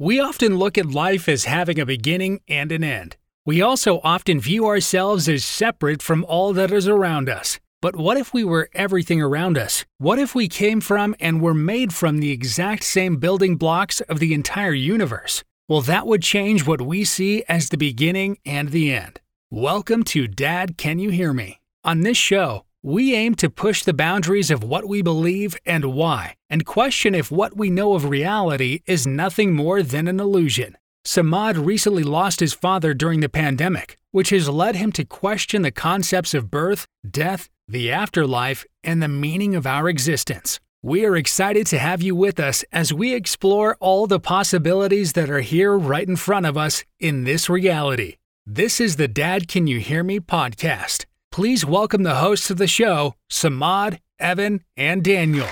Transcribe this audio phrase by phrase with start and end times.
[0.00, 3.16] We often look at life as having a beginning and an end.
[3.46, 7.60] We also often view ourselves as separate from all that is around us.
[7.80, 9.84] But what if we were everything around us?
[9.98, 14.18] What if we came from and were made from the exact same building blocks of
[14.18, 15.44] the entire universe?
[15.68, 19.20] Well, that would change what we see as the beginning and the end.
[19.48, 21.60] Welcome to Dad, Can You Hear Me?
[21.84, 26.34] On this show, we aim to push the boundaries of what we believe and why,
[26.50, 30.76] and question if what we know of reality is nothing more than an illusion.
[31.02, 35.70] Samad recently lost his father during the pandemic, which has led him to question the
[35.70, 40.60] concepts of birth, death, the afterlife, and the meaning of our existence.
[40.82, 45.30] We are excited to have you with us as we explore all the possibilities that
[45.30, 48.16] are here right in front of us in this reality.
[48.44, 51.06] This is the Dad Can You Hear Me podcast.
[51.34, 55.48] Please welcome the hosts of the show, Samad, Evan, and Daniel.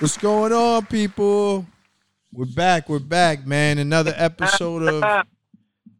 [0.00, 1.64] What's going on, people?
[2.30, 2.90] We're back.
[2.90, 3.78] We're back, man.
[3.78, 5.24] Another episode of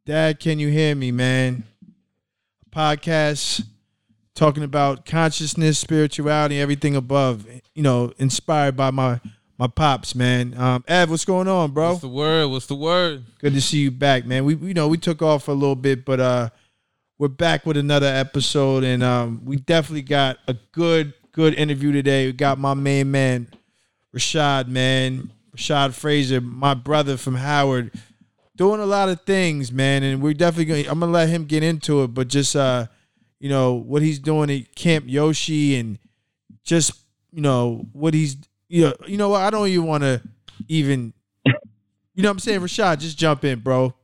[0.04, 1.64] Dad, Can You Hear Me, man?
[2.66, 3.64] A podcast
[4.34, 7.46] talking about consciousness, spirituality, everything above.
[7.74, 9.22] You know, inspired by my
[9.58, 10.54] my pops, man.
[10.56, 11.90] Um, Ev, what's going on, bro?
[11.90, 12.48] What's the word?
[12.48, 13.24] What's the word?
[13.38, 14.44] Good to see you back, man.
[14.44, 16.50] We you know we took off for a little bit, but uh,
[17.18, 22.26] we're back with another episode, and um, we definitely got a good good interview today.
[22.26, 23.48] We got my main man,
[24.14, 27.92] Rashad, man, Rashad Frazier, my brother from Howard,
[28.56, 30.88] doing a lot of things, man, and we're definitely going.
[30.88, 32.86] I'm gonna let him get into it, but just uh,
[33.40, 35.98] you know what he's doing at Camp Yoshi, and
[36.62, 36.92] just
[37.32, 38.36] you know what he's
[38.68, 39.42] you know, you know what?
[39.42, 40.22] I don't even want to
[40.68, 41.12] even.
[41.44, 43.00] You know what I'm saying, Rashad?
[43.00, 43.94] Just jump in, bro.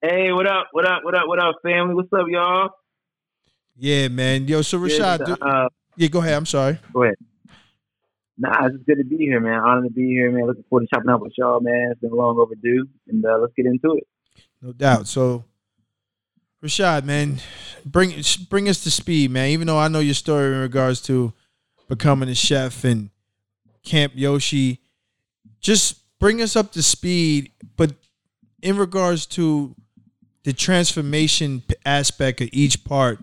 [0.00, 0.68] Hey, what up?
[0.72, 1.04] What up?
[1.04, 1.24] What up?
[1.26, 1.94] What up, family?
[1.94, 2.70] What's up, y'all?
[3.76, 4.48] Yeah, man.
[4.48, 6.32] Yo, so Rashad, uh, yeah, go ahead.
[6.32, 6.78] I'm sorry.
[6.94, 7.16] Go ahead.
[8.38, 9.58] Nah, it's just good to be here, man.
[9.58, 10.46] Honored to be here, man.
[10.46, 11.90] Looking forward to chopping up with y'all, man.
[11.90, 14.06] It's been long overdue, and uh, let's get into it.
[14.62, 15.08] No doubt.
[15.08, 15.44] So,
[16.64, 17.38] Rashad, man,
[17.84, 18.14] bring
[18.48, 19.50] bring us to speed, man.
[19.50, 21.34] Even though I know your story in regards to
[21.86, 23.10] becoming a chef and
[23.88, 24.80] Camp Yoshi.
[25.60, 27.92] Just bring us up to speed, but
[28.62, 29.74] in regards to
[30.44, 33.18] the transformation aspect of each part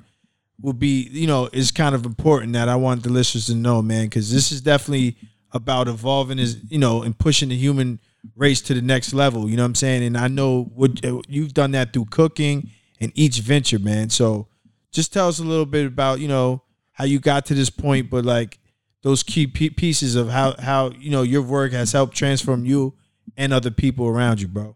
[0.60, 3.82] will be, you know, is kind of important that I want the listeners to know,
[3.82, 5.18] man, because this is definitely
[5.52, 8.00] about evolving is, you know and pushing the human
[8.36, 9.50] race to the next level.
[9.50, 10.04] You know what I'm saying?
[10.04, 14.10] And I know what uh, you've done that through cooking and each venture, man.
[14.10, 14.48] So
[14.92, 18.10] just tell us a little bit about, you know, how you got to this point,
[18.10, 18.58] but like
[19.06, 22.96] those key pieces of how how you know your work has helped transform you
[23.38, 24.76] and other people around you, bro.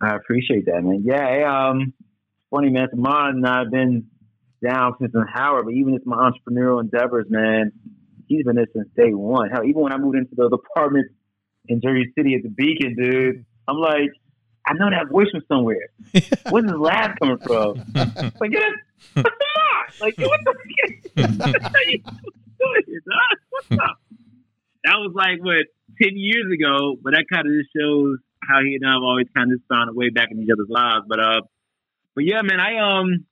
[0.00, 1.02] I appreciate that, man.
[1.04, 1.92] Yeah, hey, um,
[2.50, 2.86] funny, man.
[2.94, 4.06] Samad and I've been
[4.64, 7.72] down since in Howard, but even with my entrepreneurial endeavors, man,
[8.28, 9.50] he's been there since day one.
[9.50, 11.10] Hell, even when I moved into the apartment
[11.66, 14.12] in Jersey City at the Beacon, dude, I'm like,
[14.68, 15.88] I know that voice from somewhere.
[16.50, 17.78] Where's his laugh coming from?
[17.94, 18.78] like, get it,
[19.14, 20.40] what's the Like, what
[21.16, 22.32] the?
[23.72, 23.98] Up?
[24.84, 25.66] That was like what
[26.00, 29.26] ten years ago, but that kind of just shows how he and I have always
[29.36, 31.06] kind of found a way back in each other's lives.
[31.08, 31.40] But uh,
[32.14, 33.26] but yeah, man, I um,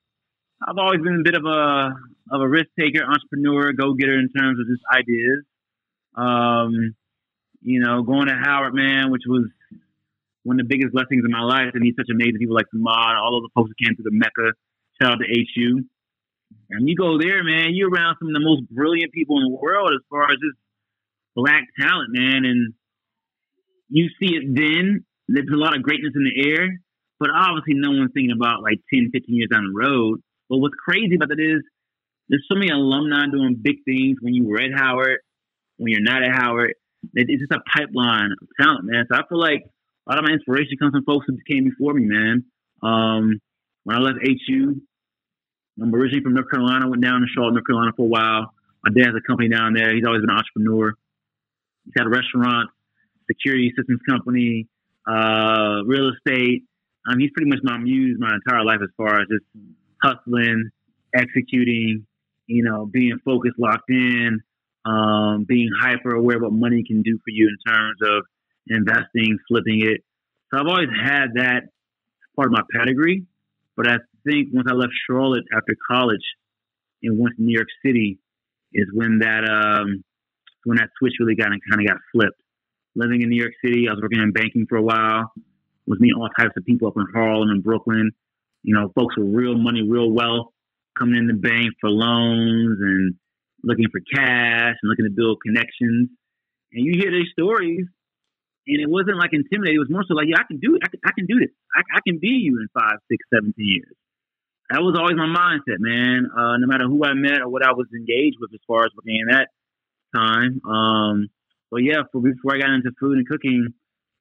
[0.63, 1.95] I've always been a bit of a
[2.31, 5.45] of a risk taker, entrepreneur, go getter in terms of just ideas.
[6.15, 6.95] Um,
[7.63, 9.47] you know, going to Howard, man, which was
[10.45, 13.21] one of the biggest blessings in my life, and he's such amazing people like Samad,
[13.21, 14.55] all of the folks that came to the Mecca.
[15.01, 15.85] Shout out to HU.
[16.71, 19.59] And you go there, man, you're around some of the most brilliant people in the
[19.59, 20.59] world as far as just
[21.35, 22.45] black talent, man.
[22.45, 22.75] And
[23.89, 25.05] you see it then.
[25.29, 26.69] There's a lot of greatness in the air,
[27.19, 30.21] but obviously no one's thinking about like 10, 15 years down the road.
[30.49, 31.63] But what's crazy about that is
[32.29, 35.19] there's so many alumni doing big things when you were at Howard,
[35.77, 36.75] when you're not at Howard.
[37.15, 39.07] It's just a pipeline of talent, man.
[39.11, 39.63] So I feel like
[40.07, 42.45] a lot of my inspiration comes from folks who came before me, man.
[42.83, 43.41] Um,
[43.85, 44.81] when I left HU,
[45.81, 46.89] I'm originally from North Carolina.
[46.89, 48.53] Went down to Charlotte, North Carolina for a while.
[48.85, 49.95] My dad has a company down there.
[49.95, 50.95] He's always been an entrepreneur.
[51.85, 52.71] He's had a restaurant,
[53.27, 54.69] security systems company,
[55.07, 56.65] uh, real estate.
[57.09, 59.45] Um, he's pretty much my muse my entire life as far as just
[60.03, 60.71] hustling,
[61.15, 62.07] executing,
[62.47, 64.41] you know, being focused, locked in,
[64.85, 68.25] um, being hyper aware of what money can do for you in terms of
[68.69, 70.03] investing, flipping it.
[70.53, 71.65] So I've always had that
[72.37, 73.25] part of my pedigree.
[73.77, 76.25] But I think once I left Charlotte after college
[77.03, 78.19] and went to New York City
[78.73, 80.05] is when that um,
[80.65, 82.41] when that switch really got and kind of got flipped.
[82.95, 85.33] Living in New York City, I was working in banking for a while.
[85.87, 88.11] Was meeting all types of people up in Harlem and Brooklyn.
[88.63, 90.53] You know, folks with real money, real wealth
[90.99, 93.15] coming in the bank for loans and
[93.63, 96.11] looking for cash and looking to build connections.
[96.73, 97.87] And you hear these stories,
[98.67, 99.77] and it wasn't like intimidating.
[99.77, 100.83] It was more so like, yeah, I can do it.
[100.85, 101.51] I can, I can do this.
[101.75, 103.97] I, I can be you in five, six, seventeen years.
[104.71, 106.31] That was always my mindset, man.
[106.31, 108.93] Uh, no matter who I met or what I was engaged with as far as
[108.95, 109.49] working in that
[110.15, 110.61] time.
[110.65, 111.29] Um,
[111.71, 113.75] but yeah, for, before I got into food and cooking,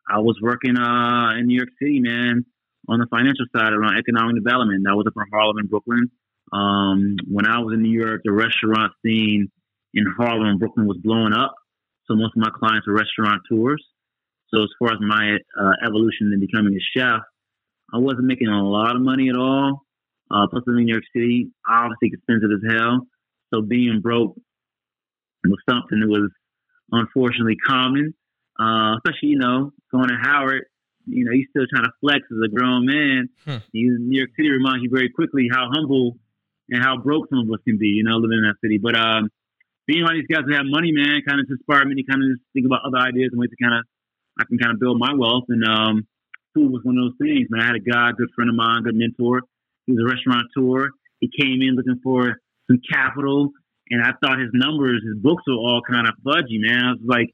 [0.10, 2.46] I was working uh, in New York City, man,
[2.88, 4.86] on the financial side around economic development.
[4.86, 6.10] That was up in Harlem and Brooklyn.
[6.52, 9.52] Um, when I was in New York, the restaurant scene
[9.94, 11.54] in Harlem and Brooklyn was blowing up.
[12.08, 13.86] So most of my clients were restaurateurs.
[14.52, 17.22] So as far as my uh, evolution in becoming a chef,
[17.94, 19.86] I wasn't making a lot of money at all.
[20.32, 23.08] Uh, plus, living in New York City, obviously expensive as hell.
[23.54, 24.36] So being broke
[25.44, 26.30] was something that was
[26.92, 28.14] unfortunately common.
[28.60, 30.66] Uh, especially, you know, going to Howard,
[31.08, 33.30] you know, he's still trying to flex as a grown man.
[33.46, 33.64] Hmm.
[33.74, 36.18] New York City reminds you very quickly how humble
[36.70, 38.78] and how broke some of us can be, you know, living in that city.
[38.78, 39.30] But um,
[39.88, 42.30] being around these guys who have money, man, kind of inspired me to kind of
[42.36, 43.86] just think about other ideas and ways to kind of
[44.40, 45.46] I can kind of build my wealth.
[45.50, 46.08] And um,
[46.54, 47.48] food was one of those things.
[47.50, 49.42] Man, I had a guy, a good friend of mine, good mentor.
[49.90, 50.92] He was a restaurateur.
[51.20, 52.38] He came in looking for
[52.70, 53.50] some capital,
[53.90, 56.86] and I thought his numbers, his books were all kind of fudgy, man.
[56.86, 57.34] I was like,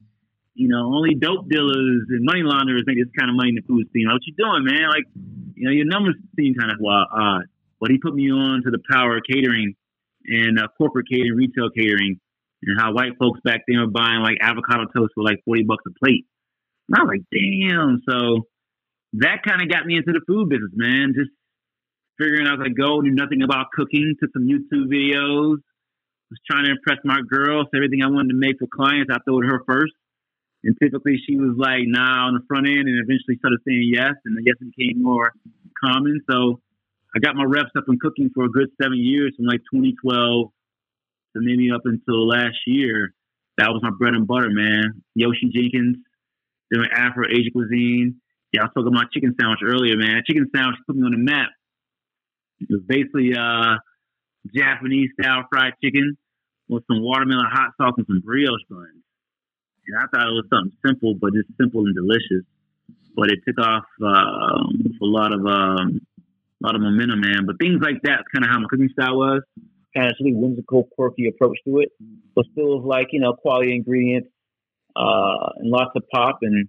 [0.54, 3.66] you know, only dope dealers and money launderers make this kind of money in the
[3.68, 4.08] food scene.
[4.08, 4.88] What you doing, man?
[4.88, 5.04] Like,
[5.54, 7.44] you know, your numbers seem kind of wild, odd.
[7.78, 9.76] But he put me on to the power of catering
[10.24, 12.18] and uh, corporate catering, retail catering,
[12.62, 15.84] and how white folks back then were buying like avocado toast for like 40 bucks
[15.86, 16.24] a plate.
[16.88, 18.00] And I was like, damn.
[18.08, 18.48] So
[19.20, 21.12] that kind of got me into the food business, man.
[21.12, 21.35] Just
[22.18, 25.58] figuring out as I go, knew nothing about cooking, took some YouTube videos,
[26.30, 27.64] was trying to impress my girl.
[27.64, 29.94] So everything I wanted to make for clients, I thought her first.
[30.64, 34.18] And typically she was like, nah, on the front end, and eventually started saying yes,
[34.24, 35.32] and the yes became more
[35.78, 36.20] common.
[36.28, 36.60] So
[37.14, 40.50] I got my reps up in cooking for a good seven years from like 2012
[41.36, 43.14] to maybe up until last year.
[43.58, 45.02] That was my bread and butter, man.
[45.14, 45.96] Yoshi Jenkins,
[46.70, 48.20] doing Afro Asian cuisine.
[48.52, 50.22] Yeah, I was talking about chicken sandwich earlier, man.
[50.26, 51.48] Chicken sandwich put me on the map.
[52.60, 53.76] It was basically uh,
[54.54, 56.16] Japanese style fried chicken
[56.68, 59.02] with some watermelon hot sauce and some brioche buns.
[59.86, 62.44] And I thought it was something simple, but just simple and delicious.
[63.14, 64.66] But it took off uh,
[65.00, 66.00] a lot of um,
[66.62, 67.46] a lot of momentum, man.
[67.46, 69.42] But things like that, kind of how my cooking style was.
[69.94, 71.88] Kind of really whimsical, quirky approach to it,
[72.34, 74.28] but still like you know quality ingredients
[74.94, 76.68] uh, and lots of pop and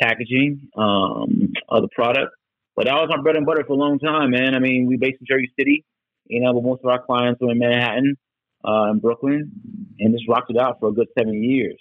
[0.00, 2.32] packaging um, of the product.
[2.76, 4.54] But that was my bread and butter for a long time, man.
[4.54, 5.84] I mean, we based in Jersey City,
[6.26, 8.16] you know, but most of our clients were in Manhattan
[8.64, 9.52] uh, in Brooklyn,
[9.98, 11.76] and just rocked it out for a good seven years.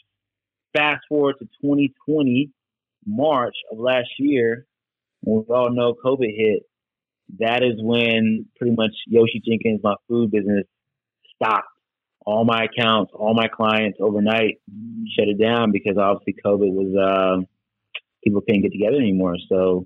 [0.75, 2.51] Fast forward to 2020,
[3.06, 4.66] March of last year,
[5.22, 6.63] when we all know COVID hit,
[7.39, 10.66] that is when pretty much Yoshi Jenkins, my food business,
[11.36, 11.68] stopped.
[12.25, 14.62] All my accounts, all my clients overnight
[15.18, 17.44] shut it down because obviously COVID was, uh,
[18.24, 19.36] people couldn't get together anymore.
[19.50, 19.86] So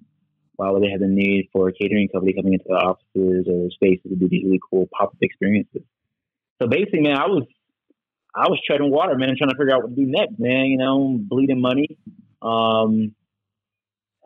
[0.57, 4.09] would they have the need for a catering company coming into the offices or spaces
[4.09, 5.83] to do these really cool pop up experiences?
[6.61, 7.43] So basically, man, I was
[8.35, 10.65] I was treading water, man, and trying to figure out what to do next, man.
[10.65, 11.97] You know, bleeding money.
[12.41, 13.15] Um,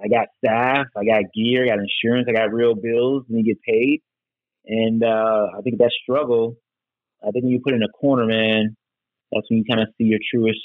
[0.04, 3.44] I got staff, I got gear, I got insurance, I got real bills, and you
[3.44, 4.02] get paid.
[4.66, 6.58] And uh, I think that struggle,
[7.22, 8.76] I think when you put in a corner, man,
[9.32, 10.60] that's when you kind of see your truest,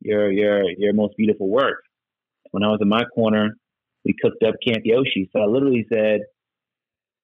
[0.00, 1.82] your your your most beautiful work.
[2.50, 3.56] When I was in my corner,
[4.04, 5.30] we cooked up Camp Yoshi.
[5.32, 6.22] So I literally said,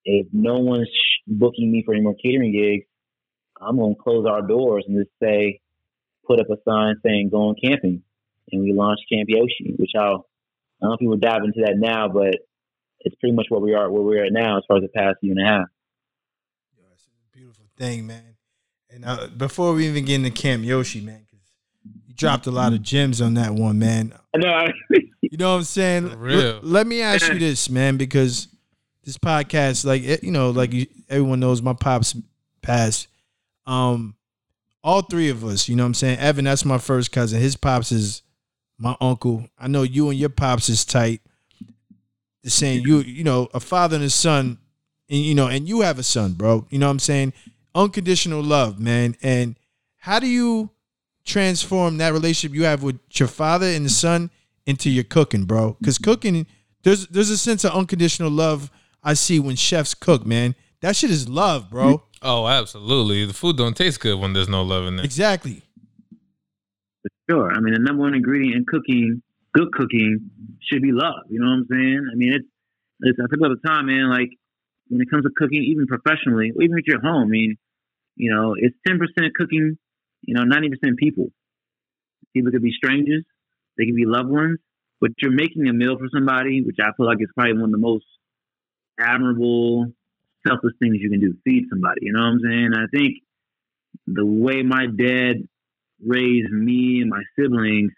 [0.05, 0.89] if no one's
[1.27, 2.87] booking me for any more catering gigs,
[3.61, 5.61] I'm going to close our doors and just say,
[6.27, 8.03] put up a sign saying going camping.
[8.51, 10.27] And we launched Camp Yoshi, which I'll,
[10.83, 12.35] I don't know if people dive into that now, but
[13.01, 15.19] it's pretty much where we are, where we're at now as far as the past
[15.23, 15.67] year and a half.
[16.77, 18.37] Yo, it's a beautiful thing, man.
[18.93, 21.27] And uh, before we even get into Camp Yoshi, man,
[22.21, 24.13] dropped a lot of gems on that one, man.
[24.37, 26.19] No, you know what I'm saying?
[26.19, 26.61] Real.
[26.63, 28.47] let me ask you this, man, because
[29.03, 32.15] this podcast, like you know, like you, everyone knows, my pops
[32.63, 33.09] passed
[33.67, 34.15] um,
[34.85, 36.19] all three of us, you know what I'm saying?
[36.19, 37.41] Evan, that's my first cousin.
[37.41, 38.23] His pops is
[38.79, 39.49] my uncle.
[39.59, 41.23] I know you and your pops is tight.
[42.43, 44.59] The saying you, you know, a father and a son,
[45.09, 46.67] and you know, and you have a son, bro.
[46.71, 47.33] You know what I'm saying?
[47.75, 49.17] Unconditional love, man.
[49.23, 49.57] And
[49.97, 50.71] how do you
[51.31, 54.31] transform that relationship you have with your father and the son
[54.67, 55.77] into your cooking, bro?
[55.79, 56.11] Because mm-hmm.
[56.11, 56.47] cooking,
[56.83, 58.71] there's there's a sense of unconditional love
[59.03, 60.55] I see when chefs cook, man.
[60.81, 61.87] That shit is love, bro.
[61.87, 62.05] Mm-hmm.
[62.23, 63.25] Oh, absolutely.
[63.25, 65.05] The food don't taste good when there's no love in it.
[65.05, 65.63] Exactly.
[67.03, 67.53] For sure.
[67.53, 69.23] I mean, the number one ingredient in cooking,
[69.55, 71.25] good cooking, should be love.
[71.31, 72.09] You know what I'm saying?
[72.13, 72.49] I mean, it's,
[73.01, 74.11] it's I think all the time, man.
[74.11, 74.31] Like
[74.89, 77.57] when it comes to cooking, even professionally, or even at your home, I mean,
[78.17, 79.79] you know, it's ten percent cooking,
[80.31, 81.27] you know, ninety percent people.
[82.33, 83.25] People could be strangers,
[83.77, 84.61] they could be loved ones,
[85.01, 87.73] but you're making a meal for somebody, which I feel like is probably one of
[87.73, 88.05] the most
[89.01, 89.87] admirable,
[90.47, 91.35] selfless things you can do.
[91.45, 92.03] Feed somebody.
[92.03, 92.71] You know what I'm saying?
[92.77, 93.25] I think
[94.07, 95.49] the way my dad
[96.07, 97.91] raised me and my siblings,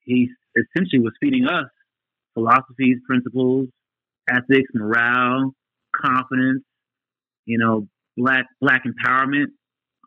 [0.00, 1.70] he essentially was feeding us
[2.34, 3.68] philosophies, principles,
[4.28, 5.54] ethics, morale,
[5.94, 6.64] confidence,
[7.44, 9.52] you know, black black empowerment,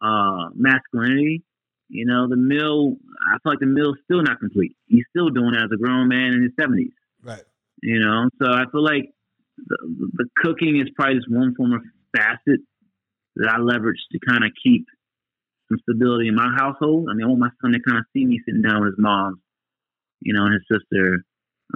[0.01, 1.43] uh, masculinity.
[1.89, 2.97] You know, the mill.
[3.33, 4.75] I feel like the mill's still not complete.
[4.87, 6.91] He's still doing it as a grown man in his seventies.
[7.23, 7.43] Right.
[7.81, 9.13] You know, so I feel like
[9.57, 9.77] the,
[10.13, 11.81] the cooking is probably just one form of
[12.15, 12.59] facet
[13.37, 14.85] that I leverage to kind of keep
[15.69, 17.07] some stability in my household.
[17.09, 18.99] I mean, I want my son to kind of see me sitting down with his
[18.99, 19.41] mom,
[20.21, 21.23] you know, and his sister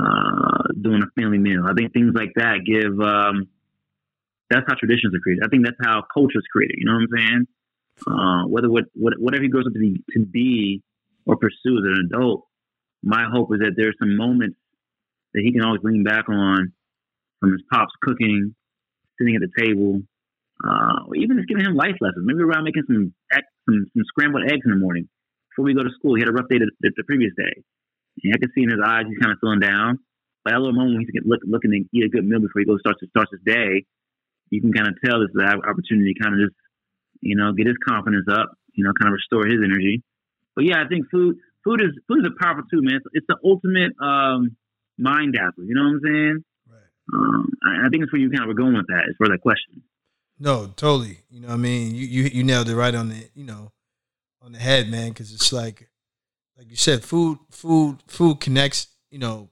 [0.02, 1.66] uh, doing a family meal.
[1.70, 3.00] I think things like that give.
[3.00, 3.48] Um,
[4.50, 5.44] that's how traditions are created.
[5.46, 6.76] I think that's how culture is created.
[6.80, 7.46] You know what I'm saying?
[8.08, 10.82] Uh, whether what, what, whatever he grows up to be, to be
[11.26, 12.46] or pursue as an adult,
[13.04, 14.58] my hope is that there's some moments
[15.34, 16.74] that he can always lean back on
[17.40, 18.56] from his pops cooking,
[19.20, 20.02] sitting at the table,
[20.64, 22.26] uh, or even just giving him life lessons.
[22.26, 23.14] Maybe around making some,
[23.66, 25.10] some some scrambled eggs in the morning
[25.50, 26.16] before we go to school.
[26.16, 27.64] He had a rough day the, the previous day.
[28.24, 29.98] And I can see in his eyes he's kind of feeling down.
[30.44, 32.66] But that little moment when he's look, looking to eat a good meal before he
[32.66, 33.86] goes starts starts his day,
[34.50, 36.58] you can kind of tell this is an opportunity to kind of just
[37.22, 40.04] you know get his confidence up, you know, kind of restore his energy.
[40.56, 42.96] But yeah, I think food food is food is a powerful tool, man.
[42.96, 44.58] It's, it's the ultimate um,
[44.98, 45.64] mind dazzler.
[45.64, 46.44] You know what I'm saying?
[46.70, 46.92] Right.
[47.14, 49.26] Um, I, I think it's where you kind of were going with that as far
[49.26, 49.84] as that question.
[50.40, 51.20] No, totally.
[51.30, 53.72] You know, what I mean, you you you nailed it right on the you know
[54.42, 55.10] on the head, man.
[55.10, 55.90] Because it's like
[56.58, 58.88] like you said, food food food connects.
[59.10, 59.50] You know,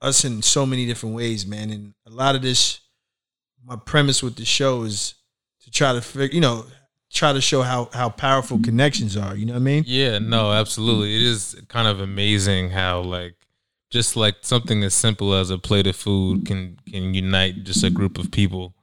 [0.00, 1.70] us in so many different ways, man.
[1.70, 2.80] And a lot of this,
[3.64, 5.14] my premise with the show is
[5.74, 6.64] try to figure, you know,
[7.12, 9.36] try to show how how powerful connections are.
[9.36, 9.84] You know what I mean?
[9.86, 11.14] Yeah, no, absolutely.
[11.16, 13.34] It is kind of amazing how like
[13.90, 17.90] just like something as simple as a plate of food can can unite just a
[17.90, 18.74] group of people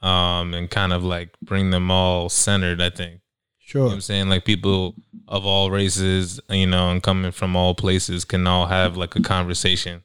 [0.00, 3.20] um and kind of like bring them all centered, I think.
[3.58, 3.80] Sure.
[3.80, 4.28] You know what I'm saying?
[4.30, 4.94] Like people
[5.26, 9.20] of all races, you know, and coming from all places can all have like a
[9.20, 10.02] conversation,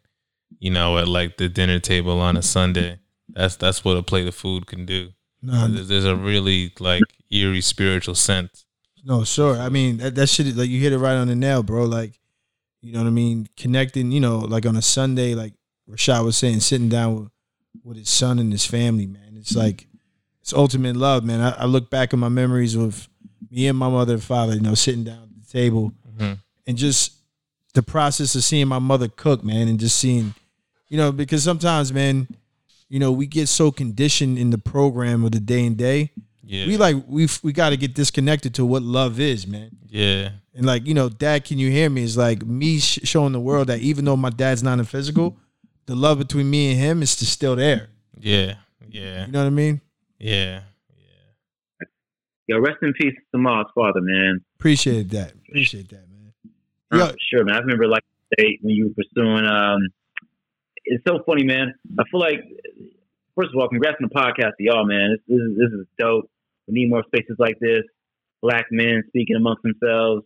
[0.59, 2.99] you know, at like the dinner table on a Sunday.
[3.29, 5.11] That's that's what a plate of food can do.
[5.45, 8.65] No, There's, a really like eerie spiritual sense.
[9.03, 9.57] No, sure.
[9.57, 11.83] I mean, that, that shit, like, you hit it right on the nail, bro.
[11.83, 12.17] Like,
[12.81, 13.49] you know what I mean?
[13.57, 15.53] Connecting, you know, like on a Sunday, like
[15.89, 17.29] Rashad was saying, sitting down with,
[17.83, 19.35] with his son and his family, man.
[19.35, 19.87] It's like,
[20.41, 21.41] it's ultimate love, man.
[21.41, 23.09] I, I look back at my memories with
[23.51, 26.37] me and my mother and father, you know, sitting down at the table Mhm.
[26.65, 27.13] and just
[27.73, 30.33] the process of seeing my mother cook, man, and just seeing,
[30.87, 32.27] you know, because sometimes, man,
[32.93, 36.11] you know, we get so conditioned in the program of the day and day
[36.43, 36.67] Yeah.
[36.67, 39.69] we like we we got to get disconnected to what love is, man.
[39.89, 40.29] yeah.
[40.55, 42.03] And like you know, Dad, can you hear me?
[42.03, 45.35] It's like me sh- showing the world that even though my dad's not in physical,
[45.87, 47.89] the love between me and him is still there.
[48.19, 48.55] Yeah.
[48.87, 49.25] Yeah.
[49.25, 49.81] You know what I mean?
[50.19, 50.61] Yeah.
[50.95, 51.87] Yeah.
[52.47, 54.41] Yo, rest in peace to Ma's father, man.
[54.59, 55.33] Appreciate that.
[55.47, 56.33] Appreciate that, man.
[56.91, 57.55] Uh, Yo, for sure, man.
[57.55, 58.03] I remember like
[58.37, 59.45] day when you were pursuing.
[59.45, 59.79] Um,
[60.85, 61.73] it's so funny, man.
[61.99, 62.41] I feel like,
[63.35, 65.17] first of all, congrats on the podcast to y'all, man.
[65.27, 66.29] This, this is this is dope.
[66.67, 67.83] We need more spaces like this.
[68.41, 70.23] Black men speaking amongst themselves,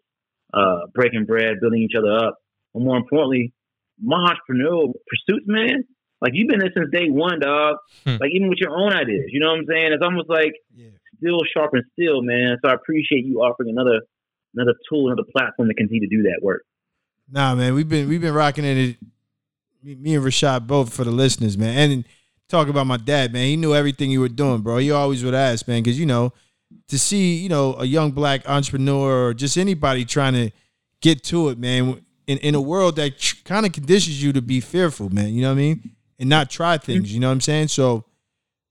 [0.54, 2.38] uh, breaking bread, building each other up.
[2.74, 3.54] But more importantly,
[4.02, 5.84] my entrepreneurial pursuits, man.
[6.20, 7.78] Like you've been there since day one, dog.
[8.04, 8.18] Hmm.
[8.20, 9.94] Like even with your own ideas, you know what I'm saying?
[9.94, 10.90] It's almost like yeah.
[11.18, 12.58] still sharp and still, man.
[12.64, 14.02] So I appreciate you offering another
[14.56, 16.64] another tool, another platform to continue to do that work.
[17.30, 18.98] Nah, man, we've been we've been rocking it.
[19.84, 21.92] Me, and Rashad both for the listeners, man.
[21.92, 22.06] And
[22.50, 23.46] talk about my dad, man.
[23.46, 24.78] He knew everything you were doing, bro.
[24.78, 26.34] He always would ask, man, because you know,
[26.88, 30.52] to see you know a young black entrepreneur or just anybody trying to
[31.02, 34.60] get to it, man, in in a world that kind of conditions you to be
[34.60, 35.34] fearful, man.
[35.34, 35.96] You know what I mean?
[36.20, 37.14] And not try things.
[37.14, 37.70] You know what I'm saying?
[37.70, 38.04] So.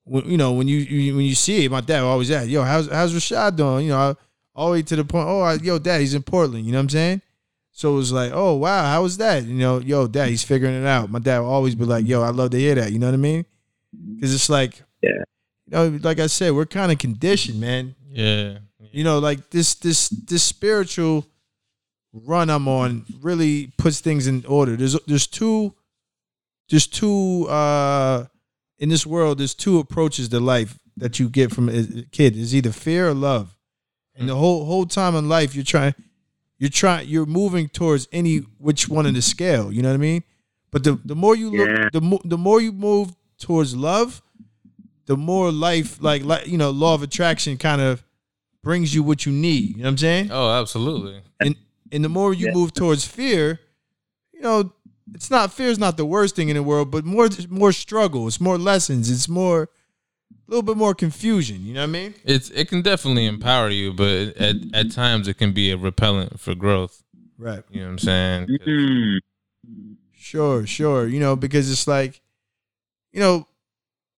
[0.08, 2.88] When, you know when you, when you see it, my dad always ask, "Yo, how's
[2.88, 4.14] how's Rashad doing?" You know,
[4.54, 6.78] all the way to the point, "Oh, I, yo, dad, he's in Portland." You know
[6.78, 7.22] what I'm saying?
[7.76, 9.44] So it was like, oh wow, how was that?
[9.44, 11.10] You know, yo, dad, he's figuring it out.
[11.10, 12.90] My dad will always be like, yo, I love to hear that.
[12.90, 13.44] You know what I mean?
[14.14, 15.24] Because it's like, Yeah.
[15.66, 17.94] you know, like I said, we're kind of conditioned, man.
[18.08, 18.60] Yeah.
[18.92, 21.26] You know, like this, this, this spiritual
[22.14, 24.74] run I'm on really puts things in order.
[24.74, 25.74] There's, there's two,
[26.70, 28.24] there's two, uh,
[28.78, 32.38] in this world, there's two approaches to life that you get from a kid.
[32.38, 33.54] Is either fear or love,
[34.14, 35.94] and the whole whole time in life, you're trying
[36.58, 39.98] you're trying you're moving towards any which one in the scale you know what i
[39.98, 40.22] mean
[40.70, 41.88] but the the more you look Yeah.
[41.92, 44.22] the more the more you move towards love
[45.06, 48.02] the more life like like you know law of attraction kind of
[48.62, 49.76] brings you what you need.
[49.76, 50.28] You know what I'm saying?
[50.32, 51.22] Oh, absolutely.
[51.38, 51.54] And
[51.92, 52.52] and the more you Yeah.
[52.54, 53.60] move towards fear,
[54.34, 54.72] you know,
[55.14, 58.26] it's not fear is not the worst thing in the world, but more more struggle.
[58.26, 59.08] It's more lessons.
[59.08, 59.68] It's more
[60.32, 61.64] a little bit more confusion.
[61.64, 62.14] You know what I mean?
[62.24, 66.38] It's it can definitely empower you, but at at times it can be a repellent
[66.40, 67.02] for growth.
[67.38, 67.62] Right.
[67.70, 68.46] You know what I'm saying?
[68.66, 69.18] Mm.
[70.14, 71.06] Sure, sure.
[71.06, 72.20] You know, because it's like,
[73.12, 73.46] you know,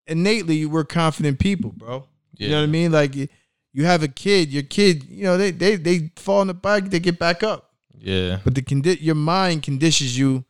[0.07, 2.07] innately we're confident people, bro.
[2.37, 2.93] You know what I mean?
[2.93, 3.29] Like you-
[3.75, 6.89] you have a kid, your kid, you know, they they they fall on the bike,
[6.91, 7.75] they get back up.
[7.97, 8.41] Yeah.
[8.43, 10.45] But the condi- your mind conditions you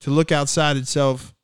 [0.00, 1.34] to look outside itself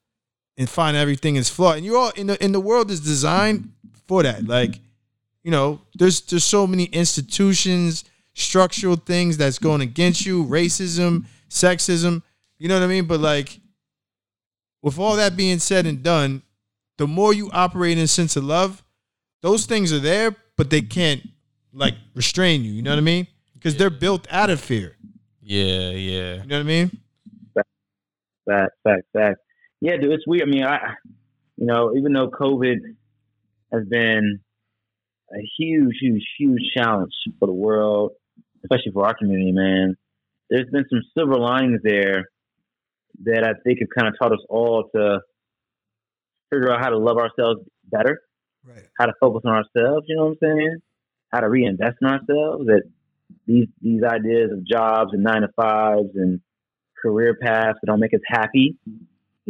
[0.60, 1.78] and find everything is flawed.
[1.78, 3.72] And you all in the in the world is designed
[4.06, 4.46] for that.
[4.46, 4.78] Like,
[5.42, 12.22] you know, there's there's so many institutions, structural things that's going against you, racism, sexism.
[12.58, 13.06] You know what I mean?
[13.06, 13.58] But like,
[14.82, 16.42] with all that being said and done,
[16.98, 18.84] the more you operate in a sense of love,
[19.40, 21.26] those things are there, but they can't
[21.72, 22.72] like restrain you.
[22.72, 23.26] You know what I mean?
[23.54, 24.94] Because they're built out of fear.
[25.40, 26.42] Yeah, yeah.
[26.42, 26.98] You know what I mean?
[27.54, 29.40] Fact, fact, fact.
[29.80, 30.42] Yeah, dude, it's weird.
[30.48, 30.78] I mean, I,
[31.56, 32.76] you know, even though COVID
[33.72, 34.40] has been
[35.32, 38.12] a huge, huge, huge challenge for the world,
[38.64, 39.96] especially for our community, man,
[40.50, 42.28] there's been some silver linings there
[43.24, 45.20] that I think have kind of taught us all to
[46.50, 48.20] figure out how to love ourselves better,
[48.64, 48.84] Right.
[48.98, 50.06] how to focus on ourselves.
[50.08, 50.78] You know what I'm saying?
[51.32, 52.66] How to reinvest in ourselves.
[52.66, 52.82] That
[53.46, 56.40] these these ideas of jobs and nine to fives and
[57.00, 58.76] career paths that don't make us happy.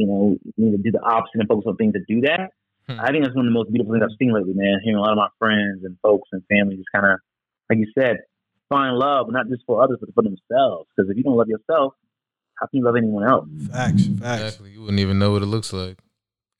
[0.00, 2.50] You know, we need to do the opposite and focus on things that do that.
[2.88, 3.00] Hmm.
[3.00, 4.80] I think that's one of the most beautiful things I've seen lately, man.
[4.82, 7.20] Hearing a lot of my friends and folks and family just kind of,
[7.68, 8.16] like you said,
[8.70, 10.88] find love, not just for others, but for themselves.
[10.96, 11.92] Because if you don't love yourself,
[12.54, 13.48] how can you love anyone else?
[13.70, 14.42] Facts, facts.
[14.42, 14.70] Exactly.
[14.70, 15.98] You wouldn't even know what it looks like.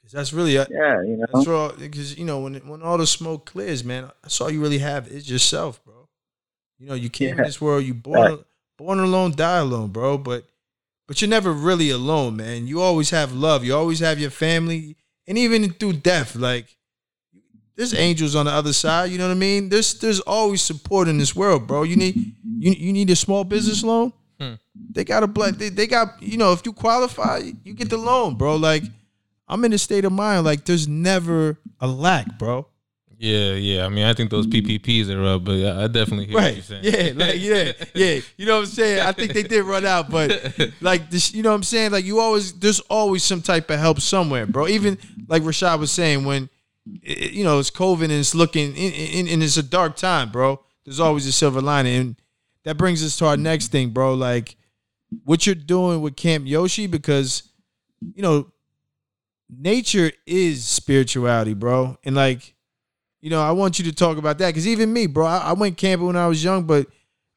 [0.02, 1.26] Cause that's really uh, Yeah, you know.
[1.32, 1.72] that's all.
[1.72, 5.08] Because you know when when all the smoke clears, man, that's all you really have
[5.08, 6.08] is yourself, bro.
[6.78, 8.44] You know you came in this world, you born
[8.78, 10.16] born alone, die alone, bro.
[10.16, 10.46] But
[11.10, 12.68] but you're never really alone, man.
[12.68, 13.64] You always have love.
[13.64, 14.96] You always have your family,
[15.26, 16.76] and even through death, like
[17.74, 19.10] there's angels on the other side.
[19.10, 19.70] You know what I mean?
[19.70, 21.82] There's there's always support in this world, bro.
[21.82, 24.12] You need you you need a small business loan.
[24.38, 24.54] Hmm.
[24.92, 25.56] They got a blood.
[25.56, 28.54] They, they got you know if you qualify, you get the loan, bro.
[28.54, 28.84] Like
[29.48, 32.68] I'm in a state of mind like there's never a lack, bro.
[33.22, 33.84] Yeah, yeah.
[33.84, 34.62] I mean, I think those mm.
[34.62, 36.54] PPPs are up, but I definitely hear what Right?
[36.54, 36.84] you're saying.
[36.84, 38.20] Yeah, like yeah, yeah.
[38.38, 39.00] You know what I'm saying?
[39.06, 40.30] I think they did run out, but
[40.80, 41.90] like this, you know what I'm saying?
[41.92, 44.68] Like you always, there's always some type of help somewhere, bro.
[44.68, 44.96] Even
[45.28, 46.48] like Rashad was saying, when
[47.06, 50.58] i- you know it's COVID and it's looking, and, and it's a dark time, bro.
[50.86, 52.16] There's always a silver lining, and
[52.64, 54.14] that brings us to our next thing, bro.
[54.14, 54.56] Like
[55.24, 57.42] what you're doing with Camp Yoshi, because
[58.14, 58.50] you know
[59.50, 62.54] nature is spirituality, bro, and like
[63.20, 65.52] you know, I want you to talk about that because even me, bro, I, I
[65.52, 66.86] went camping when I was young, but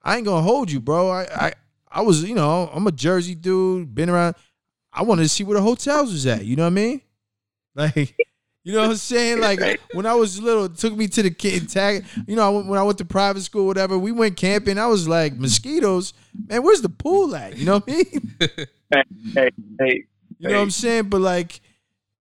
[0.02, 1.10] I ain't gonna hold you, bro.
[1.10, 1.54] I, I,
[1.92, 4.36] I was, you know, I'm a Jersey dude, been around.
[4.92, 6.46] I wanted to see where the hotels was at.
[6.46, 7.02] You know what I mean?
[7.76, 8.16] Like,
[8.64, 9.40] you know what I'm saying?
[9.42, 9.60] Like
[9.94, 12.06] when I was little, it took me to the kid tag.
[12.28, 14.78] You know, I went- when I went to private school, whatever, we went camping.
[14.78, 16.14] I was like, mosquitoes,
[16.48, 16.62] man.
[16.62, 17.58] Where's the pool at?
[17.58, 18.36] You know what I mean?
[18.92, 20.04] Hey, hey,
[20.38, 21.10] You know what I'm saying?
[21.10, 21.62] But like,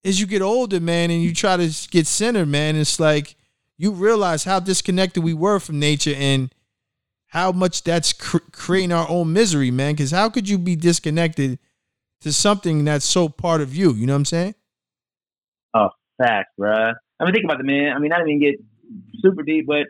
[0.04, 3.36] as you get older, man, and you try to get centered, man, it's like
[3.82, 6.54] you realize how disconnected we were from nature and
[7.26, 9.94] how much that's cr- creating our own misery, man.
[9.94, 11.58] Because how could you be disconnected
[12.20, 13.92] to something that's so part of you?
[13.92, 14.54] You know what I'm saying?
[15.74, 16.94] Oh, facts, bruh.
[17.18, 17.92] I mean, think about the man.
[17.92, 18.64] I mean, I didn't even get
[19.20, 19.88] super deep, but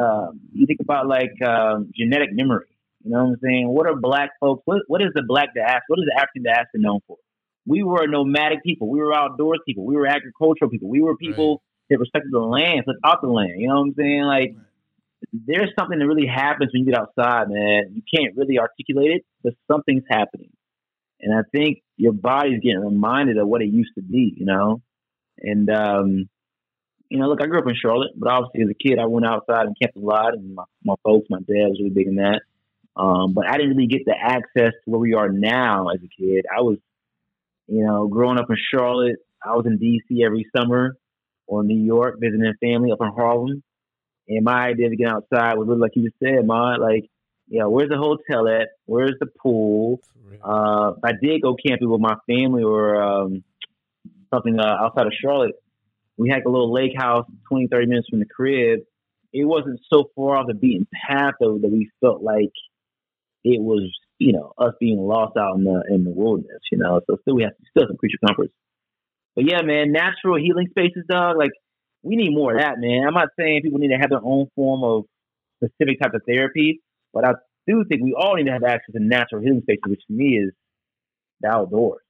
[0.00, 2.66] um, you think about like um, genetic memory.
[3.02, 3.68] You know what I'm saying?
[3.68, 4.62] What are black folks?
[4.66, 5.82] What, what is the black diaspora?
[5.88, 7.16] What is the African diaspora known for?
[7.66, 8.88] We were nomadic people.
[8.88, 9.84] We were outdoors people.
[9.84, 10.88] We were agricultural people.
[10.88, 13.54] We were people that respected the land, took out the land.
[13.58, 14.22] You know what I'm saying?
[14.22, 14.56] Like,
[15.32, 17.92] there's something that really happens when you get outside, man.
[17.94, 20.50] You can't really articulate it, but something's happening.
[21.20, 24.82] And I think your body's getting reminded of what it used to be, you know?
[25.38, 26.28] And, um,
[27.08, 29.26] you know, look, I grew up in Charlotte, but obviously as a kid, I went
[29.26, 30.34] outside and camped a lot.
[30.34, 32.40] And my, my folks, my dad was really big in that.
[32.96, 36.08] Um, but I didn't really get the access to where we are now as a
[36.08, 36.44] kid.
[36.54, 36.78] I was,
[37.68, 40.22] you know, growing up in Charlotte, I was in D.C.
[40.24, 40.96] every summer
[41.46, 43.62] or New York visiting family up in Harlem.
[44.28, 47.08] And my idea to get outside was really like you just said, Ma, like,
[47.48, 48.68] yeah, where's the hotel at?
[48.86, 50.00] Where's the pool?
[50.42, 53.44] Uh, I did go camping with my family or um,
[54.32, 55.54] something uh, outside of Charlotte.
[56.16, 58.80] We had a little lake house 20, 30 minutes from the crib.
[59.32, 62.52] It wasn't so far off the beaten path though that we felt like
[63.44, 66.60] it was, you know, us being lost out in the in the wilderness.
[66.70, 68.52] You know, so still we have still some creature comforts.
[69.34, 71.36] But yeah, man, natural healing spaces, dog.
[71.36, 71.52] Like
[72.02, 73.04] we need more of that, man.
[73.06, 75.04] I'm not saying people need to have their own form of
[75.62, 76.80] specific type of therapy,
[77.12, 77.32] but I
[77.66, 80.38] do think we all need to have access to natural healing spaces, which to me
[80.38, 80.52] is
[81.40, 82.02] the outdoors.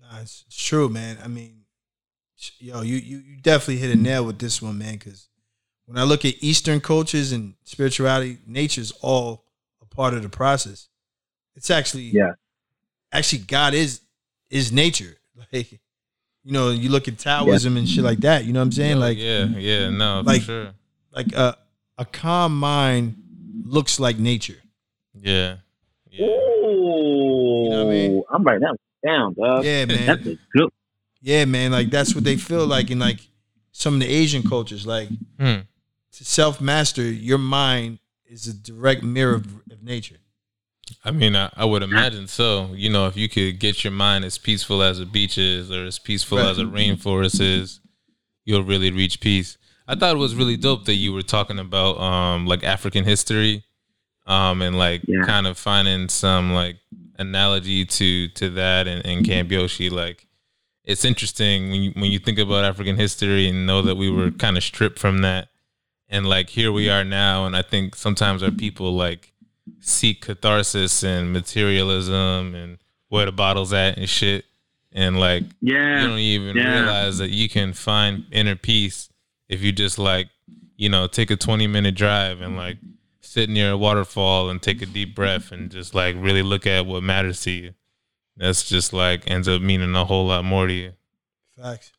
[0.00, 1.18] Nah, it's, true, man.
[1.22, 1.62] I mean,
[2.58, 4.94] yo, you, you you definitely hit a nail with this one, man.
[4.94, 5.28] Because
[5.86, 9.44] when I look at Eastern cultures and spirituality, nature's all
[9.82, 10.88] a part of the process.
[11.54, 12.32] It's actually Yeah.
[13.12, 14.00] actually God is
[14.50, 15.16] is nature.
[15.52, 15.72] Like
[16.44, 18.44] you know, you look at Taoism and shit like that.
[18.44, 18.98] You know what I'm saying?
[18.98, 20.70] Like yeah, yeah, no, like- for sure.
[21.12, 21.56] like a
[21.98, 23.16] a calm mind
[23.64, 24.56] looks like nature.
[25.14, 25.56] Yeah.
[26.10, 26.26] Yeah.
[26.26, 28.22] Oh, know what I mean?
[28.32, 29.64] I'm writing that down, dog.
[29.64, 30.06] Yeah, man.
[30.06, 30.70] That's a good.
[31.20, 31.72] Yeah, man.
[31.72, 33.20] Like that's what they feel like in like
[33.72, 34.86] some of the Asian cultures.
[34.86, 35.08] Like
[35.38, 35.60] Hmm.
[36.12, 40.18] to self master, your mind is a direct mirror of, of nature.
[41.04, 42.70] I mean, I, I would imagine so.
[42.74, 45.84] You know, if you could get your mind as peaceful as a beach is or
[45.84, 46.48] as peaceful Right.
[46.50, 47.80] as a rainforest is,
[48.44, 49.56] you'll really reach peace.
[49.88, 53.64] I thought it was really dope that you were talking about um like African history,
[54.26, 55.24] um and like Yeah.
[55.24, 56.76] kind of finding some like
[57.18, 59.90] analogy to to that and, and Camp Yoshi.
[59.90, 60.26] Like
[60.84, 64.30] it's interesting when you when you think about African history and know that we were
[64.30, 65.48] kind of stripped from that.
[66.08, 69.29] And like here we are now, and I think sometimes our people like
[69.80, 72.78] seek catharsis and materialism and
[73.08, 74.44] where the bottle's at and shit.
[74.92, 76.02] And like Yeah.
[76.02, 76.80] you don't even yeah.
[76.80, 79.08] realize that you can find inner peace
[79.48, 80.28] if you just like,
[80.76, 82.78] you know, take a 20 minute drive and like
[83.20, 86.86] sit near a waterfall and take a deep breath and just like really look at
[86.86, 87.74] what matters to you.
[88.36, 90.92] That's just like ends up meaning a whole lot more to you.
[91.60, 91.92] Facts.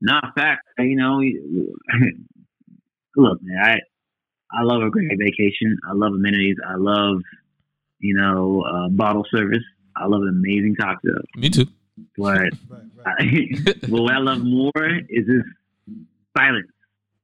[0.00, 0.62] Not facts.
[0.78, 1.20] You know,
[3.16, 3.58] look, man.
[3.64, 3.78] I
[4.52, 5.76] I love a great vacation.
[5.88, 6.56] I love amenities.
[6.66, 7.20] I love,
[7.98, 9.64] you know, uh, bottle service.
[9.96, 11.22] I love an amazing cocktail.
[11.36, 11.66] Me too.
[12.18, 13.14] But Right, right.
[13.18, 14.70] I, but what I love more
[15.08, 15.44] is this
[16.36, 16.70] silence,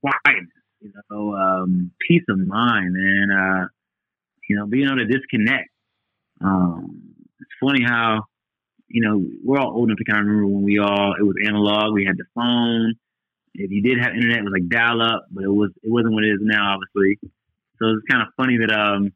[0.00, 0.48] quietness.
[0.80, 3.66] You know, um, peace of mind, and uh,
[4.48, 5.68] you know, being able to disconnect.
[6.40, 8.24] Um, it's funny how
[8.88, 11.36] you know we're all old enough to kind of remember when we all it was
[11.46, 11.94] analog.
[11.94, 12.94] We had the phone.
[13.54, 16.14] If you did have internet, it was like dial up, but it was it wasn't
[16.14, 17.18] what it is now, obviously.
[17.78, 19.12] So it's kind of funny that um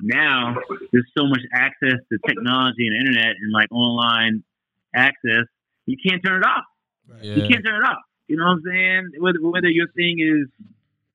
[0.00, 0.56] now
[0.92, 4.42] there's so much access to technology and internet and like online
[4.94, 5.46] access,
[5.86, 6.64] you can't turn it off.
[7.22, 7.34] Yeah.
[7.34, 8.02] You can't turn it off.
[8.28, 9.10] You know what I'm saying?
[9.18, 10.48] Whether whether your thing is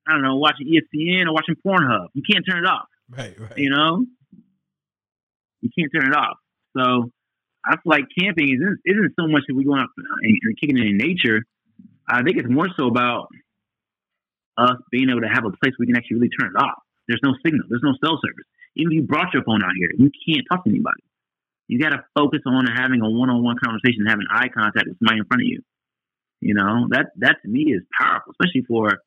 [0.07, 2.87] I don't know, watching ESPN or watching Pornhub, you can't turn it off.
[3.09, 3.57] Right, right.
[3.57, 4.05] You know,
[5.61, 6.37] you can't turn it off.
[6.77, 7.11] So
[7.65, 10.77] I feel like camping isn't isn't so much that we going out and, and kicking
[10.77, 11.43] it in nature.
[12.07, 13.27] I think it's more so about
[14.57, 16.81] us being able to have a place we can actually really turn it off.
[17.07, 17.65] There's no signal.
[17.69, 18.45] There's no cell service.
[18.75, 21.03] Even if you brought your phone out here, you can't talk to anybody.
[21.67, 25.25] You got to focus on having a one-on-one conversation, having eye contact with somebody in
[25.25, 25.61] front of you.
[26.39, 28.99] You know that that to me is powerful, especially for a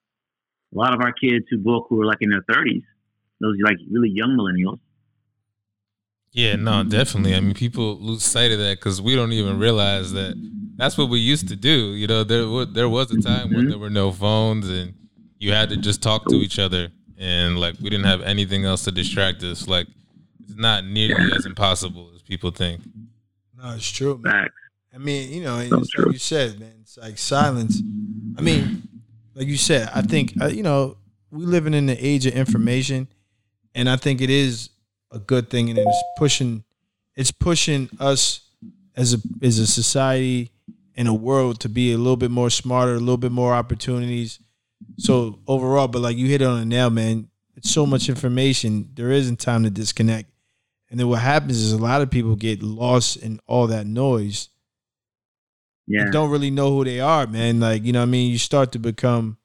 [0.72, 2.82] lot of our kids who book who are like in their 30s,
[3.40, 4.80] those like really young millennials.
[6.32, 7.34] Yeah, no, definitely.
[7.34, 10.34] I mean, people lose sight of that because we don't even realize that
[10.76, 11.94] that's what we used to do.
[11.94, 13.68] You know, there was there was a time when Mhm.
[13.70, 14.94] there were no phones and
[15.38, 18.84] you had to just talk to each other, and like we didn't have anything else
[18.84, 19.66] to distract us.
[19.66, 19.88] Like
[20.44, 22.82] it's not nearly as impossible as people think.
[23.60, 24.48] No, it's true, man.
[24.94, 26.72] I mean, you know, and it's like you said, man.
[26.82, 27.82] It's like silence.
[28.36, 28.88] I mean,
[29.34, 30.96] like you said, I think uh, you know
[31.32, 33.08] we living in the age of information,
[33.74, 34.70] and I think it is
[35.12, 36.64] a good thing, and it's pushing,
[37.16, 38.40] it's pushing us
[38.96, 40.50] as a as a society
[40.96, 44.38] and a world to be a little bit more smarter, a little bit more opportunities.
[44.98, 47.28] So overall, but like you hit it on the nail, man.
[47.56, 48.90] It's so much information.
[48.94, 50.30] There isn't time to disconnect.
[50.90, 54.48] And then what happens is a lot of people get lost in all that noise
[55.86, 56.02] Yeah.
[56.02, 57.60] and don't really know who they are, man.
[57.60, 58.30] Like, you know what I mean?
[58.30, 59.36] You start to become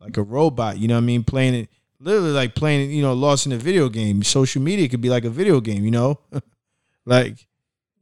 [0.00, 1.22] like a robot, you know what I mean?
[1.24, 1.68] Playing it
[2.00, 4.22] literally like playing, you know, lost in a video game.
[4.22, 6.18] Social media could be like a video game, you know?
[7.06, 7.46] like,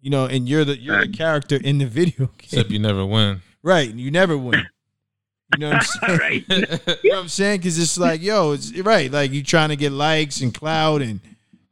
[0.01, 2.31] you know, and you're the you're the character in the video game.
[2.41, 3.43] Except you never win.
[3.63, 3.93] Right.
[3.93, 4.67] You never win.
[5.55, 6.19] You know what I'm saying?
[6.19, 6.45] right.
[6.49, 7.61] You know what I'm saying?
[7.61, 9.13] Because it's like, yo, it's right.
[9.13, 11.21] Like you're trying to get likes and cloud and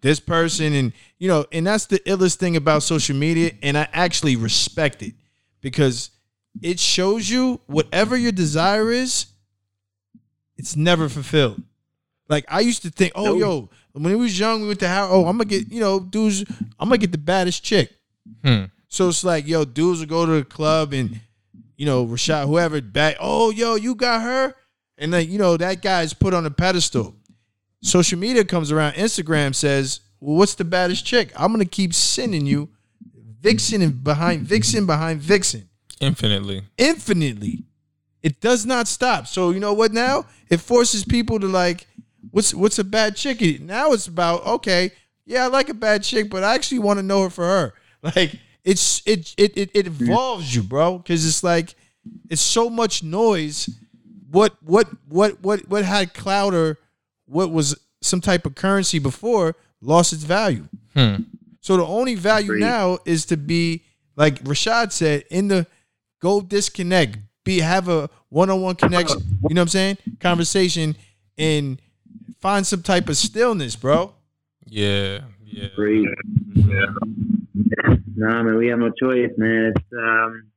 [0.03, 3.53] this person and you know, and that's the illest thing about social media.
[3.63, 5.15] And I actually respect it
[5.63, 6.11] because
[6.61, 9.27] it shows you whatever your desire is,
[10.59, 11.63] it's never fulfilled.
[12.31, 13.41] Like I used to think, oh, Nope.
[13.41, 15.09] yo, when we was young, we went to how?
[15.11, 16.45] Oh, I'm gonna get, you know, dudes,
[16.79, 17.93] I'm gonna get the baddest chick.
[18.45, 18.65] Hmm.
[18.89, 21.21] So it's like, yo, dudes will go to the club and,
[21.77, 24.55] you know, Rashad, whoever back, oh, yo, you got her?
[24.97, 27.17] And then, you know, that guy's put on a pedestal.
[27.83, 31.33] Social media comes around, Instagram says, well, what's the baddest chick?
[31.37, 32.69] I'm gonna keep sending you
[33.41, 35.69] Vixen and behind Vixen behind Vixen.
[36.01, 36.63] Infinitely.
[36.79, 37.65] Infinitely.
[38.23, 39.27] It does not stop.
[39.27, 40.27] So you know what now?
[40.49, 41.87] It forces people to like
[42.31, 43.61] what's what's a bad chick?
[43.61, 44.93] Now it's about okay,
[45.27, 47.75] yeah, I like a bad chick, but I actually want to know her for her.
[48.03, 51.75] Like it's it it it, it involves you, bro, because it's like
[52.31, 53.69] it's so much noise.
[54.31, 56.79] What what what what what had clout or
[57.27, 60.67] what was some type of currency before lost its value.
[60.95, 61.25] Hmm.
[61.61, 62.61] So the only value Agreed.
[62.61, 63.85] now is to be
[64.17, 65.67] like Rashad said in the
[66.21, 69.21] go disconnect, be have a one on one connection.
[69.49, 69.99] You know what I'm saying?
[70.21, 70.97] Conversation
[71.37, 71.81] and
[72.41, 74.15] find some type of stillness, bro.
[74.67, 75.69] Yeah, yeah.
[75.75, 76.07] Great.
[76.55, 76.87] Yeah.
[78.17, 79.73] Nah, man, we have no choice, man.
[79.75, 80.51] It's um,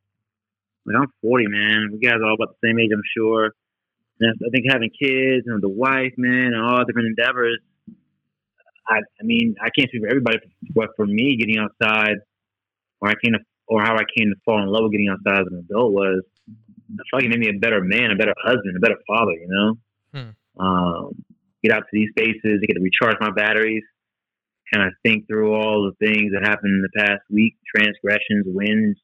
[0.86, 1.89] like I'm 40, man.
[1.93, 3.54] We guys are all about the same age, I'm sure.
[4.19, 7.60] And I think having kids and the wife, man, and all different endeavors.
[8.88, 10.39] I, I mean, I can't speak for everybody,
[10.76, 12.17] but for me, getting outside,
[13.00, 15.41] or I came to, or how I came to fall in love with getting outside
[15.41, 16.52] as an adult was, I
[16.96, 19.32] feel like it made me a better man, a better husband, a better father.
[19.32, 19.78] You know,
[20.13, 20.62] Hmm.
[20.62, 21.26] um,
[21.63, 23.84] get out to these spaces, I get to recharge my batteries
[24.73, 28.97] kind of think through all the things that happened in the past week, transgressions, wins,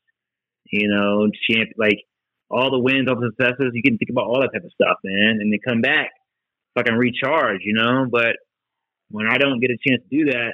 [0.72, 2.00] you know, champ, like
[2.50, 3.72] all the wins, all the successes.
[3.74, 6.12] You can think about all that type of stuff, man, and then come back,
[6.76, 8.08] fucking recharge, you know.
[8.10, 8.38] But
[9.10, 10.54] when I don't get a chance to do that,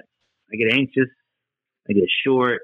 [0.51, 1.09] I get anxious,
[1.89, 2.61] I get short,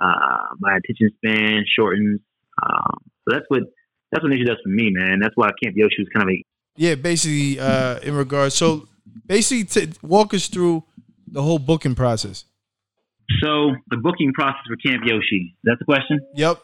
[0.00, 2.20] uh, my attention span shortens.
[2.62, 3.62] Um, so that's what
[4.10, 5.20] that's what nature does for me, man.
[5.20, 6.44] That's why Camp Yoshi was kind of a
[6.76, 8.54] Yeah, basically, uh, in regards.
[8.54, 8.88] So
[9.26, 10.84] basically, t- walk us through
[11.26, 12.44] the whole booking process.
[13.42, 15.56] so the booking process for Camp Yoshi.
[15.64, 16.20] That's the question.
[16.34, 16.62] Yep.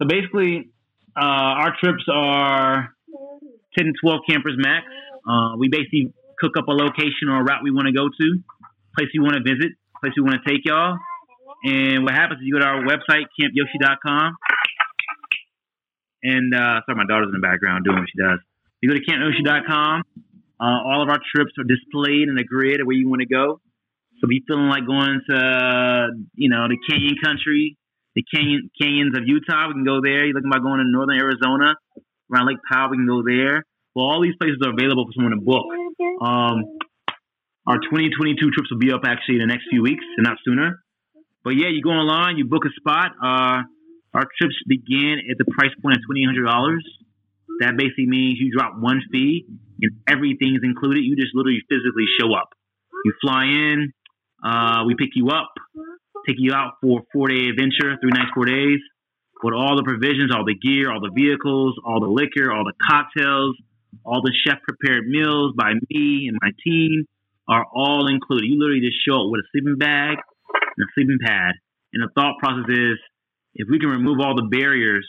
[0.00, 0.70] So basically,
[1.16, 2.94] uh, our trips are
[3.76, 4.86] 10 to 12 campers max.
[5.28, 8.26] Uh, we basically cook up a location or a route we want to go to,
[8.96, 10.96] place we want to visit, place we want to take y'all.
[11.64, 14.36] And what happens is you go to our website, campyoshi.com.
[16.22, 18.38] And uh, sorry, my daughter's in the background doing what she does.
[18.80, 20.02] You go to campyoshi.com.
[20.60, 23.28] Uh, all of our trips are displayed in a grid of where you want to
[23.28, 23.60] go.
[24.20, 27.76] So be feeling like going to, you know, the Canyon Country,
[28.14, 29.68] the canyon, canyons of Utah.
[29.68, 30.26] We can go there.
[30.26, 31.74] You're looking about going to northern Arizona,
[32.32, 32.90] around Lake Powell.
[32.90, 33.62] We can go there.
[33.94, 35.66] Well, all these places are available for someone to book.
[36.22, 36.78] Um,
[37.66, 40.82] our 2022 trips will be up actually in the next few weeks and not sooner.
[41.44, 43.12] But yeah, you go online, you book a spot.
[43.22, 43.62] Uh,
[44.14, 46.78] our trips begin at the price point of $2,800.
[47.60, 49.46] That basically means you drop one fee
[49.82, 51.02] and everything's included.
[51.02, 52.50] You just literally physically show up.
[53.04, 53.92] You fly in,
[54.44, 55.50] uh, we pick you up,
[56.26, 58.78] take you out for a four day adventure, three nights, four days,
[59.42, 62.74] with all the provisions, all the gear, all the vehicles, all the liquor, all the
[62.90, 63.56] cocktails,
[64.04, 67.06] all the chef prepared meals by me and my team
[67.48, 68.46] are all included.
[68.46, 70.18] You literally just show up with a sleeping bag
[70.76, 71.54] and a sleeping pad.
[71.92, 72.98] And the thought process is
[73.54, 75.08] if we can remove all the barriers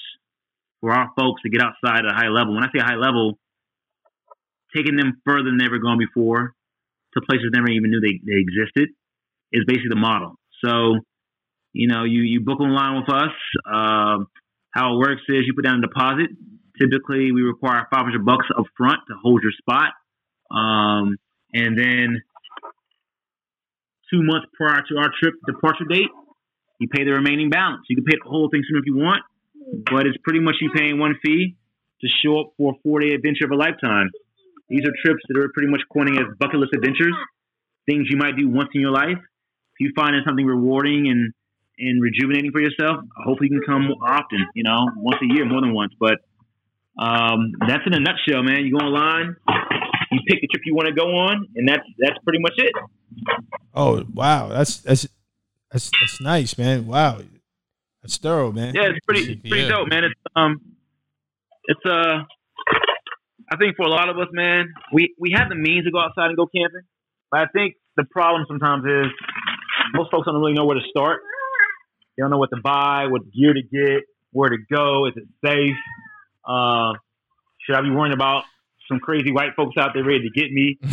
[0.81, 3.37] for our folks to get outside at a high level, when I say high level,
[4.75, 6.53] taking them further than they've ever gone before
[7.13, 8.89] to places they never even knew they, they existed
[9.51, 10.35] is basically the model.
[10.63, 10.99] So,
[11.73, 13.33] you know, you, you book online with us.
[13.65, 14.27] Um,
[14.71, 16.29] how it works is you put down a deposit.
[16.79, 19.93] Typically, we require 500 bucks up front to hold your spot.
[20.51, 21.17] Um,
[21.53, 22.21] and then
[24.11, 26.09] two months prior to our trip departure date,
[26.79, 27.81] you pay the remaining balance.
[27.89, 29.21] You can pay the whole thing sooner if you want,
[29.91, 31.55] but it's pretty much you paying one fee
[32.01, 34.09] to show up for a four day adventure of a lifetime.
[34.69, 37.13] These are trips that are pretty much coining as bucket list adventures,
[37.85, 39.17] things you might do once in your life.
[39.17, 41.33] If you find it something rewarding and,
[41.79, 45.61] and rejuvenating for yourself, hopefully you can come often, you know, once a year, more
[45.61, 45.93] than once.
[45.99, 46.19] But
[46.99, 48.65] um, that's in a nutshell, man.
[48.65, 49.35] You go online,
[50.11, 52.73] you pick the trip you want to go on, and that's that's pretty much it.
[53.73, 55.07] Oh wow, that's that's
[55.71, 56.85] that's that's nice, man.
[56.85, 57.21] Wow,
[58.01, 58.73] that's thorough, man.
[58.75, 59.69] Yeah, it's pretty it's pretty Yeah.
[59.69, 60.03] dope, man.
[60.05, 60.61] It's um,
[61.65, 62.23] it's uh,
[63.51, 65.99] I think for a lot of us, man, we we have the means to go
[65.99, 66.81] outside and go camping,
[67.31, 69.11] but I think the problem sometimes is
[69.93, 71.21] most folks don't really know where to start.
[72.17, 75.07] They don't know what to buy, what gear to get, where to go.
[75.07, 75.75] Is it safe?
[76.47, 76.93] Uh,
[77.65, 78.43] should I be worrying about
[78.87, 80.77] some crazy white folks out there ready to get me?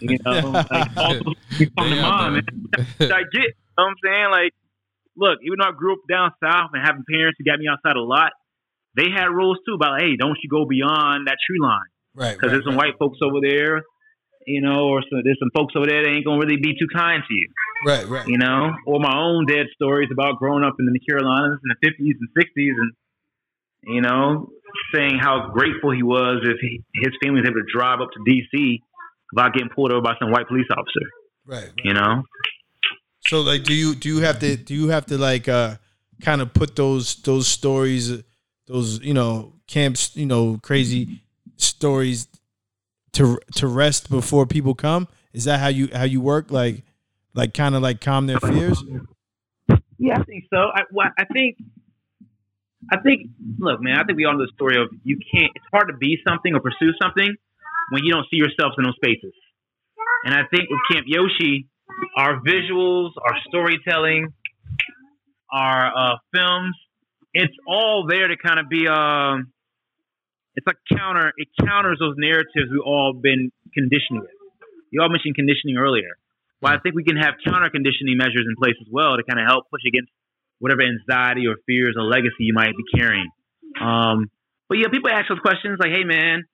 [0.00, 2.86] You know, like all those things come to mind, man.
[2.98, 3.42] What I get.
[3.42, 4.30] You know what I'm saying?
[4.30, 4.52] Like,
[5.16, 7.96] look, even though I grew up down south and having parents who got me outside
[7.96, 8.32] a lot,
[8.96, 12.48] they had rules too about, hey, don't you go beyond that tree line Right, because
[12.48, 13.80] right, there's some white folks over there,
[14.46, 16.88] you know, or some, there's some folks over there that ain't gonna really be too
[16.92, 17.48] kind to you,
[17.86, 18.28] right, right.
[18.28, 18.72] you know.
[18.86, 22.28] Or my own dead stories about growing up in the Carolinas in the 50s and
[22.36, 22.92] 60s, and
[23.84, 24.50] you know,
[24.94, 28.20] saying how grateful he was if he, his family was able to drive up to
[28.26, 28.82] D.C.
[29.32, 31.08] without getting pulled over by some white police officer,
[31.46, 31.72] right, right.
[31.82, 32.24] you know.
[33.26, 35.76] So like do you do you have to do you have to like uh
[36.20, 38.22] kind of put those those stories
[38.66, 41.22] those you know camps you know crazy
[41.56, 42.28] stories
[43.12, 45.08] to to rest before people come?
[45.32, 46.50] Is that how you how you work?
[46.50, 46.82] Like
[47.34, 48.82] like kind of like calm their fears?
[49.98, 50.58] Yeah, I think so.
[50.74, 51.58] I well, I think
[52.90, 55.64] I think look, man, I think we all know the story of you can't it's
[55.72, 57.34] hard to be something or pursue something
[57.90, 59.34] when you don't see yourselves in those spaces.
[60.24, 61.68] And I think with Camp Yoshi,
[62.16, 64.32] our visuals, our storytelling,
[65.52, 66.74] our uh, films,
[67.34, 69.52] it's all there to kind of be um
[70.54, 74.30] it's like counter it counters those narratives we've all been conditioned with.
[74.90, 76.16] You all mentioned conditioning earlier.
[76.60, 79.40] Well, I think we can have counter conditioning measures in place as well to kind
[79.40, 80.12] of help push against
[80.60, 83.26] whatever anxiety or fears or legacy you might be carrying.
[83.80, 84.30] Um,
[84.68, 86.44] but yeah, people ask those questions like, "Hey, man,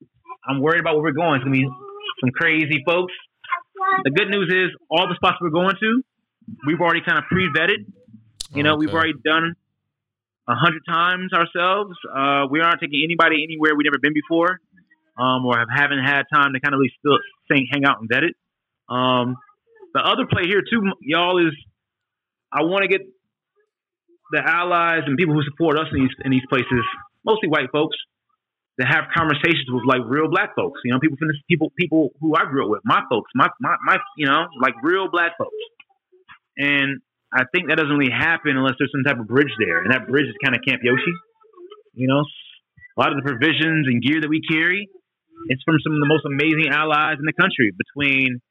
[0.47, 1.35] I'm worried about where we're going.
[1.35, 1.67] It's gonna be
[2.21, 3.13] some crazy folks."
[4.03, 6.01] The good news is, all the spots we're going to,
[6.67, 7.85] we've already kind of pre-vetted.
[8.53, 9.55] You know, we've already done
[10.47, 11.93] a hundred times ourselves.
[12.09, 14.59] Uh, we aren't taking anybody anywhere we've never been before,
[15.17, 17.17] um, or have, haven't had time to kind of really still
[17.51, 18.35] sing, hang out and vet it.
[18.89, 19.35] Um,
[19.93, 21.53] the other play here too, y'all, is
[22.51, 23.01] I want to get
[24.31, 26.83] the allies and people who support us in these in these places,
[27.25, 27.97] mostly white folks,
[28.79, 30.79] to have conversations with like real black folks.
[30.83, 33.47] You know, people from this people people who I grew up with, my folks, my
[33.59, 35.59] my, my you know, like real black folks.
[36.57, 36.99] And
[37.31, 40.07] I think that doesn't really happen unless there's some type of bridge there, and that
[40.07, 41.13] bridge is kind of Camp Yoshi.
[41.93, 44.87] You know, a lot of the provisions and gear that we carry,
[45.47, 48.41] it's from some of the most amazing allies in the country, between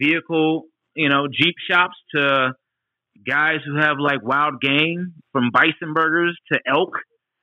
[0.00, 0.64] vehicle,
[0.94, 2.52] you know, Jeep shops to
[3.26, 6.92] guys who have like wild game, from bison burgers to elk.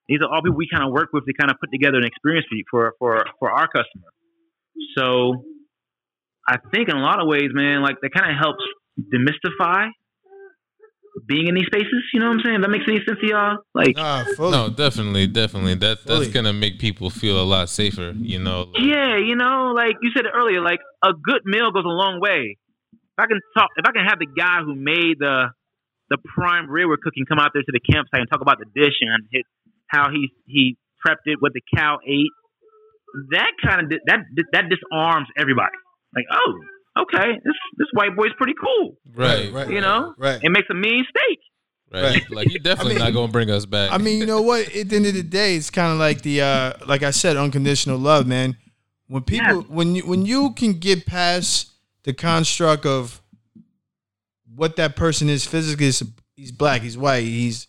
[0.08, 2.06] These are all people we kind of work with to kind of put together an
[2.06, 4.08] experience for you, for for for our customer.
[4.98, 5.44] So,
[6.48, 8.64] I think in a lot of ways, man, like that kind of helps
[9.00, 9.90] demystify
[11.28, 12.04] being in these spaces.
[12.14, 12.56] You know what I'm saying?
[12.58, 13.58] If that makes any sense to y'all?
[13.74, 14.52] Like, Nah, fully.
[14.52, 15.74] No, definitely, definitely.
[15.76, 16.32] That that's Fully.
[16.32, 18.14] gonna make people feel a lot safer.
[18.16, 18.62] You know.
[18.74, 22.20] like- yeah, you know, like you said earlier, like a good meal goes a long
[22.22, 22.58] way.
[22.94, 25.50] If I can talk, if I can have the guy who made the
[26.10, 28.66] the prime rib we're cooking come out there to the campsite and talk about the
[28.74, 29.44] dish and his,
[29.88, 32.32] how he he prepped it, what the cow ate,
[33.32, 34.20] that kind of that
[34.54, 35.76] that disarms everybody.
[36.16, 38.98] Like, oh, okay, this this white boy's pretty cool.
[39.16, 39.52] Right.
[39.52, 40.40] Right, You know, Right.
[40.44, 41.40] it makes a mean steak.
[41.94, 42.04] Right.
[42.04, 42.30] Right.
[42.32, 43.92] Like you're definitely I mean- not gonna bring us back.
[43.92, 44.68] I mean, you know what?
[44.76, 47.38] At the end of the day, it's kind of like the uh like I said,
[47.38, 48.58] unconditional love, man.
[49.08, 49.62] When people Yeah.
[49.70, 51.72] when you when you can get past
[52.04, 53.22] the construct of
[54.56, 55.92] what that person is physically,
[56.36, 57.68] he's black, he's white, he's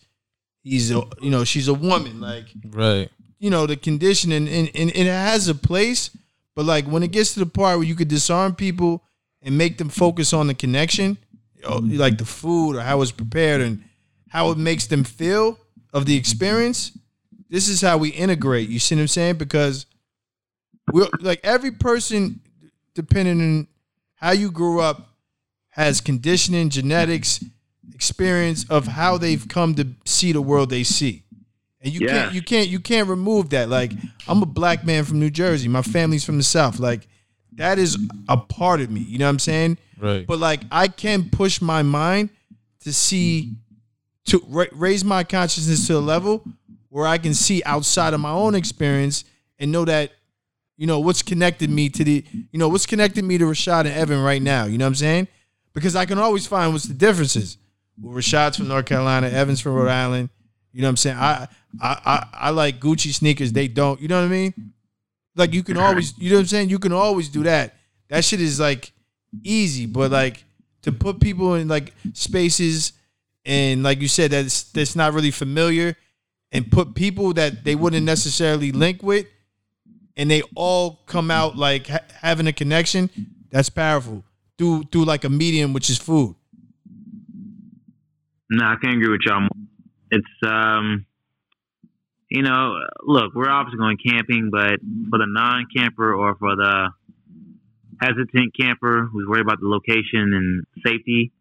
[0.69, 3.09] he's a, you know she's a woman, like right.
[3.39, 6.11] you know the conditioning and, and, and it has a place,
[6.55, 9.03] but like when it gets to the part where you could disarm people
[9.41, 11.17] and make them focus on the connection,
[11.55, 13.83] you know, like the food or how it's prepared and
[14.27, 15.57] how it makes them feel
[15.93, 16.91] of the experience.
[17.49, 18.69] This is how we integrate.
[18.69, 19.37] You see what I'm saying?
[19.37, 19.87] Because
[20.91, 22.41] we're like every person,
[22.93, 23.67] depending on
[24.15, 25.09] how you grew up,
[25.69, 27.43] has conditioning, genetics,
[28.09, 31.23] experience of how they've come to see the world they see.
[31.81, 32.23] And you Yeah.
[32.23, 33.69] can't you can't you can't remove that.
[33.69, 33.91] Like
[34.27, 35.67] I'm a black man from New Jersey.
[35.67, 36.79] My family's from the South.
[36.79, 37.07] Like
[37.53, 39.01] that is a part of me.
[39.01, 39.77] You know what I'm saying?
[39.99, 40.25] Right.
[40.25, 42.29] But like I can push my mind
[42.81, 43.53] to see
[44.25, 46.43] to ra- raise my consciousness to a level
[46.89, 49.23] where I can see outside of my own experience
[49.59, 50.11] and know that
[50.77, 53.89] you know what's connected me to the you know what's connected me to Rashad and
[53.89, 54.65] Evan right now.
[54.65, 55.27] You know what I'm saying?
[55.73, 57.57] Because I can always find what's the differences.
[58.03, 60.29] Rashad's from North Carolina, Evans from Rhode Island.
[60.71, 61.17] You know what I'm saying?
[61.17, 61.47] I
[61.81, 63.51] I I, I like Gucci sneakers.
[63.51, 63.99] They don't.
[63.99, 64.73] You know what I mean?
[65.35, 66.17] Like you can always.
[66.17, 66.69] You know what I'm saying?
[66.69, 67.75] You can always do that.
[68.09, 68.91] That shit is like
[69.43, 70.43] easy, but like
[70.81, 72.93] to put people in like spaces
[73.45, 75.95] and like you said that's that's not really familiar
[76.51, 79.25] and put people that they wouldn't necessarily link with
[80.17, 83.09] and they all come out like ha- having a connection
[83.49, 84.23] that's powerful
[84.57, 86.35] through through like a medium which is food
[88.49, 89.41] No, I can't agree with y'all.
[89.41, 89.49] more.
[90.11, 91.05] It's um,
[92.29, 96.89] you know, look, we're obviously going camping, but for the non-camper or for the
[98.01, 101.31] hesitant camper who's worried about the location and safety,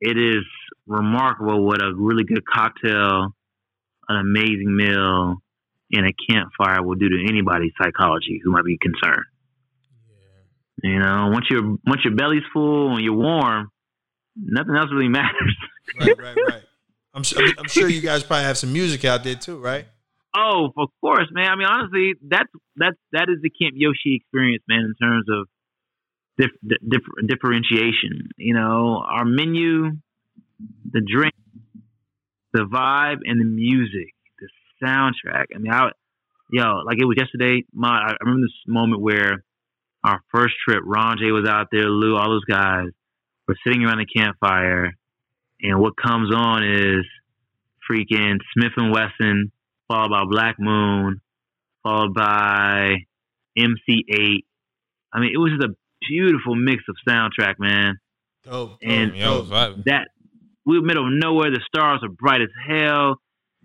[0.00, 0.44] it is
[0.86, 3.34] remarkable what a really good cocktail,
[4.08, 5.36] an amazing meal,
[5.92, 9.24] and a campfire will do to anybody's psychology who might be concerned.
[10.82, 10.90] Yeah.
[10.90, 13.70] You know, once your once your belly's full and you're warm,
[14.38, 15.56] nothing else really matters.
[16.00, 16.62] right right right
[17.14, 19.86] I'm sure, I'm sure you guys probably have some music out there too right
[20.36, 21.48] Oh, of course, man.
[21.48, 24.80] I mean, honestly, that's that's that is the Camp Yoshi experience, man.
[24.80, 25.48] In terms of
[26.36, 29.92] dif- dif- differentiation, you know, our menu,
[30.90, 31.34] the drink,
[32.52, 34.48] the vibe, and the music, the
[34.84, 35.46] soundtrack.
[35.54, 35.90] I mean, I,
[36.52, 37.64] yo, like it was yesterday.
[37.72, 39.44] My, I remember this moment where
[40.04, 40.82] our first trip.
[40.84, 42.90] Ron J was out there, Lou, all those guys.
[43.48, 44.92] We're sitting around the campfire,
[45.62, 47.06] and what comes on is
[47.90, 49.50] freaking Smif-N-Wessun,
[49.88, 51.22] followed by Black Moon,
[51.82, 52.96] followed by
[53.56, 54.44] MC Eiht.
[55.12, 55.74] I mean, it was just a
[56.06, 57.98] beautiful mix of soundtrack, man.
[58.44, 58.78] Dope.
[58.82, 60.08] And I that
[60.66, 61.50] we were middle of nowhere.
[61.50, 63.16] The stars were bright as hell.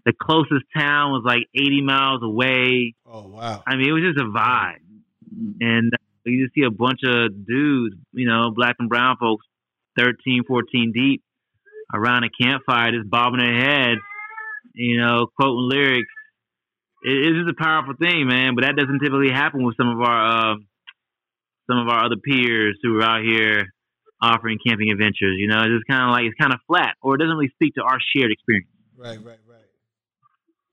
[0.06, 2.96] The closest town was like 80 miles away.
[3.06, 3.64] Oh wow.
[3.68, 4.80] I mean, it was just a vibe.
[5.60, 9.46] And uh, you just see a bunch of dudes, you know, black and brown folks,
[9.98, 11.24] 13, 14 deep,
[11.94, 14.02] around a campfire, just bobbing their heads,
[14.74, 16.10] you know, quoting lyrics.
[17.04, 18.56] It, it's just a powerful thing, man.
[18.56, 20.56] But that doesn't typically happen with some of our uh,
[21.70, 23.68] some of our other peers who are out here
[24.22, 25.36] offering camping adventures.
[25.38, 27.52] You know, it's just kind of like it's kind of flat, or it doesn't really
[27.54, 28.68] speak to our shared experience.
[28.98, 29.60] Right, right, right.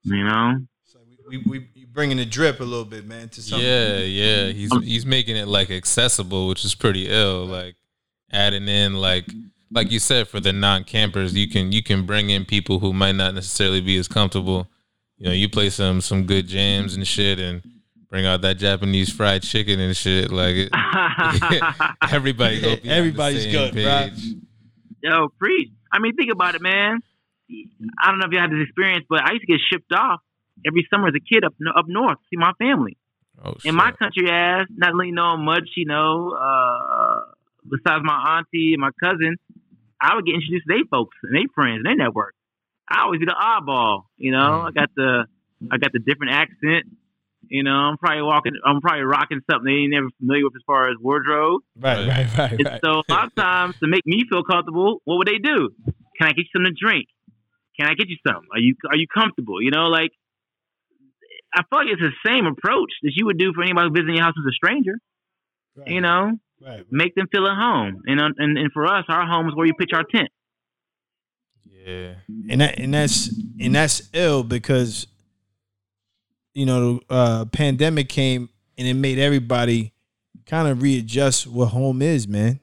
[0.03, 3.41] You know, So we we, we you bringing the drip a little bit, man, to
[3.41, 3.67] something.
[3.67, 4.47] Yeah, yeah.
[4.47, 7.45] He's he's making it like accessible, which is pretty ill.
[7.45, 7.75] Like
[8.31, 9.25] adding in like
[9.71, 12.93] like you said for the non campers, you can you can bring in people who
[12.93, 14.67] might not necessarily be as comfortable.
[15.17, 17.61] You know, you play some some good jams and shit, and
[18.09, 20.31] bring out that Japanese fried chicken and shit.
[20.31, 20.69] Like it,
[22.11, 22.75] everybody go.
[22.75, 24.11] Be Everybody's on the same good, right?
[24.11, 24.35] page.
[25.03, 25.69] Yo, preach.
[25.91, 26.99] I mean, think about it, man.
[28.01, 30.21] I don't know if you had this experience, but I used to get shipped off
[30.65, 32.97] every summer as a kid up up north to see my family.
[33.43, 37.21] Oh, In my country ass, not really knowing much, you know, uh,
[37.69, 39.37] besides my auntie and my cousin,
[40.01, 42.33] I would get introduced to their folks and their friends and their network.
[42.89, 44.65] I always be the oddball, you know.
[44.65, 44.67] Mm.
[44.67, 45.25] I got the
[45.71, 46.85] I got the different accent.
[47.47, 50.61] You know, I'm probably walking, I'm probably rocking something they ain't never familiar with as
[50.65, 51.61] far as wardrobe.
[51.77, 52.79] Right, right, right, And right.
[52.83, 55.69] so a lot of times to make me feel comfortable, what would they do?
[56.17, 57.07] Can I get you something to drink?
[57.77, 58.47] Can I get you something?
[58.53, 59.61] Are you are you comfortable?
[59.61, 60.11] You know, like
[61.53, 64.25] I feel like it's the same approach that you would do for anybody visiting your
[64.25, 64.95] house as a stranger.
[65.75, 66.85] right, You know, right.
[66.91, 68.01] make them feel at home.
[68.05, 70.29] And uh, and and for us, our home is where you pitch our tent.
[71.65, 72.15] Yeah,
[72.49, 75.07] and that and that's and that's ill because
[76.53, 79.93] you know uh pandemic came and it made everybody
[80.45, 82.59] kind of readjust what home is man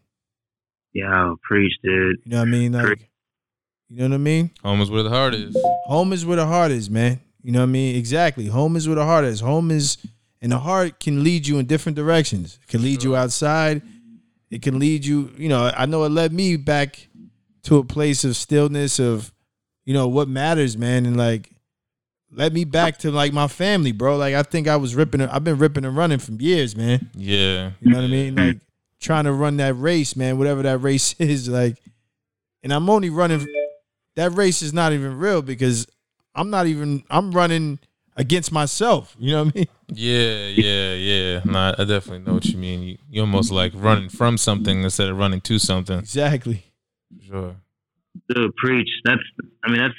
[0.92, 2.16] Yeah, preach, dude.
[2.24, 3.10] you know what i mean like
[3.88, 5.56] you know what i mean home is where the heart is.
[5.86, 8.86] home is where the heart is man you know what i mean exactly home is
[8.86, 9.96] where the heart is home is
[10.40, 12.58] and the heart can lead you in different directions.
[12.62, 13.82] It can lead you outside.
[14.50, 17.08] It can lead you you know i know it led me back
[17.64, 19.32] to a place of stillness of
[19.84, 21.04] you know what matters man.
[21.04, 21.50] And like
[22.30, 24.16] led me back to like my family bro.
[24.16, 27.10] Like i think i was ripping i've been ripping and running from years man.
[27.14, 28.34] Yeah, you know what i mean?
[28.36, 28.60] Like
[29.00, 31.76] trying to run that race man whatever that race is like
[32.62, 33.46] and i'm only running
[34.16, 35.86] that race is not even real because
[36.34, 37.78] i'm not even i'm running
[38.18, 41.40] against myself you know what i mean Yeah, yeah, yeah.
[41.46, 42.82] No, I definitely know what you mean.
[42.82, 45.98] You, you're almost like running from something instead of running to something.
[45.98, 46.64] exactly
[47.26, 47.56] sure.
[48.28, 48.90] Dude, preach.
[49.04, 49.22] That's.
[49.64, 49.96] I mean, that's.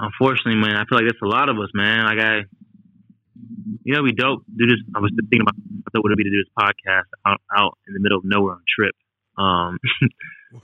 [0.00, 2.06] Unfortunately, man, I feel like that's a lot of us, man.
[2.06, 2.34] Like I,
[3.84, 4.44] you know, we dope.
[4.48, 4.80] Do this.
[4.96, 5.54] I was thinking about.
[5.84, 8.24] I thought would it be to do this podcast out, out in the middle of
[8.24, 8.94] nowhere on a trip.
[9.36, 9.76] Um,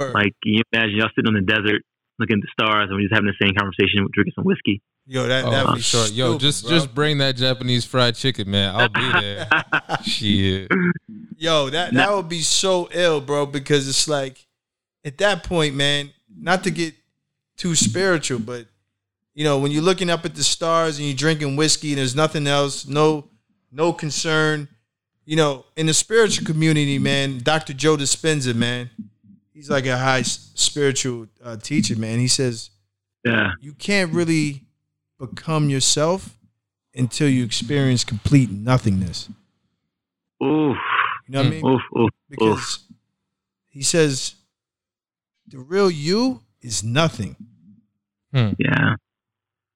[0.14, 1.85] like you imagine y'all sitting on the desert,
[2.18, 4.80] looking at the stars, and we're just having the same conversation, drinking some whiskey.
[5.07, 6.07] Yo that Oh, that for was sure.
[6.09, 6.71] Yo, stupid, just bro.
[6.71, 8.75] just bring that Japanese fried chicken, man.
[8.75, 9.49] I'll be there.
[10.05, 10.71] Shit.
[11.37, 14.47] Yo, that that would be so ill, bro, because it's like
[15.05, 16.95] at that point, man, not to get
[17.57, 18.67] too spiritual, but
[19.35, 22.15] you know, when you're looking up at the stars and you're drinking whiskey and there's
[22.17, 23.29] nothing else, no
[23.71, 24.69] no concern,
[25.25, 27.73] you know, in the spiritual community, man, Dr.
[27.73, 28.91] Joe Dispenza, man,
[29.55, 32.19] he's like a high spiritual uh, teacher, man.
[32.19, 32.71] He says
[33.25, 34.65] Yeah, you can't really
[35.27, 36.37] become yourself
[36.95, 39.29] until you experience complete nothingness.
[40.43, 40.77] oof,
[41.29, 41.51] You know what I mm.
[41.51, 41.66] mean?
[41.66, 42.11] oof, oof, oof.
[42.29, 42.79] because
[43.68, 44.35] he says
[45.47, 47.37] the real you is nothing.
[48.35, 48.51] Hmm.
[48.59, 48.97] Yeah,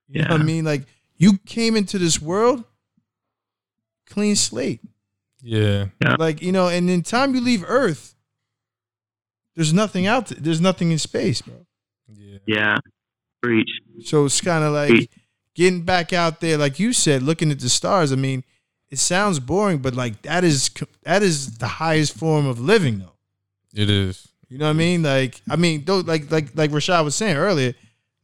[0.08, 0.64] You know what I mean?
[0.64, 0.82] Like
[1.16, 2.64] you came into this world
[4.08, 4.80] clean slate.
[5.42, 5.86] Yeah.
[6.02, 6.16] yeah.
[6.18, 8.14] Like, you know, and in time you leave Earth,
[9.54, 10.38] there's nothing out there.
[10.40, 11.66] There's nothing in space, bro.
[12.14, 12.38] Yeah.
[12.46, 12.76] yeah,
[13.42, 13.70] preach.
[14.04, 15.10] So it's kind of like
[15.56, 18.12] getting back out there, like you said, looking at the stars.
[18.12, 18.44] I mean,
[18.90, 20.70] it sounds boring, but like that is
[21.02, 23.14] that is the highest form of living, though.
[23.74, 24.28] It is.
[24.48, 25.02] You know what I mean?
[25.02, 27.74] Like, I mean, though, like, like, like Rashad was saying earlier,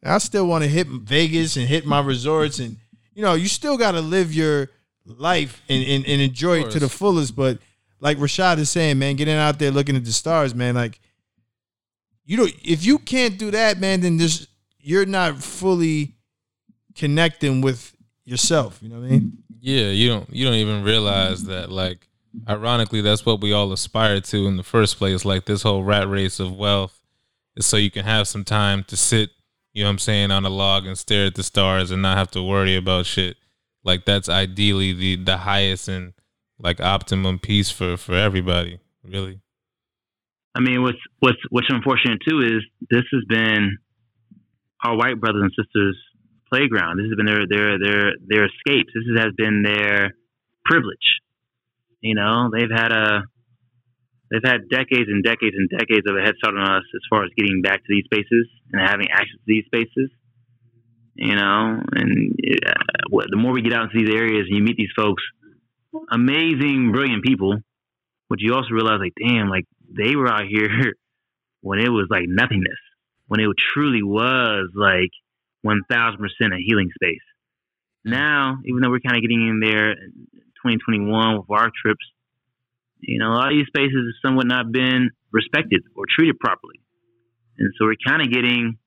[0.05, 2.77] I still want to hit Vegas and hit my resorts, and
[3.13, 4.71] you know, you still got to live your
[5.05, 7.35] life and, and, and enjoy it to the fullest.
[7.35, 7.59] But
[7.99, 11.01] like Rashad is saying, man, getting out there looking at the stars, man, like,
[12.25, 14.47] you know, if you can't do that, man, then this
[14.79, 16.15] you're not fully
[16.95, 18.79] connecting with yourself.
[18.83, 19.39] You know what I mean?
[19.61, 22.09] Yeah, you don't you don't even realize that like
[22.49, 25.25] Ironically, that's what we all aspire to in the first place.
[25.25, 27.03] Like this whole rat race of wealth
[27.57, 29.31] is so you can have some time to sit,
[29.75, 32.17] you know what I'm saying, on a log and stare at the stars and not
[32.17, 33.37] have to worry about shit.
[33.85, 36.15] Like that's ideally the the highest and
[36.59, 39.41] like optimum peace for for everybody, really.
[40.55, 43.77] I mean, what's what's what's unfortunate too is this has been
[44.85, 45.99] our white brothers and sisters'
[46.53, 46.99] playground.
[46.99, 48.93] This has been their their their their escapes.
[48.95, 50.15] This has been their
[50.65, 51.23] privilege.
[52.01, 53.25] You know, they've had a
[54.31, 57.25] they've had decades and decades and decades of a head start on us as far
[57.25, 60.11] as getting back to these spaces and having access to these spaces.
[61.15, 62.35] You know, and
[62.67, 65.23] uh, the more we get out into these areas and you meet these folks,
[66.11, 67.59] amazing, brilliant people,
[68.31, 70.95] but you also realize, like, damn, like they were out here
[71.61, 72.81] when it was like nothingness,
[73.27, 75.11] when it truly was like
[75.65, 77.25] 1000% a healing space.
[78.05, 82.05] Now, even though we're kind of getting in there 2021 with our trips,
[83.01, 86.81] you know, a lot of these spaces have somewhat not been respected or treated properly.
[87.59, 88.79] And so we're kind of getting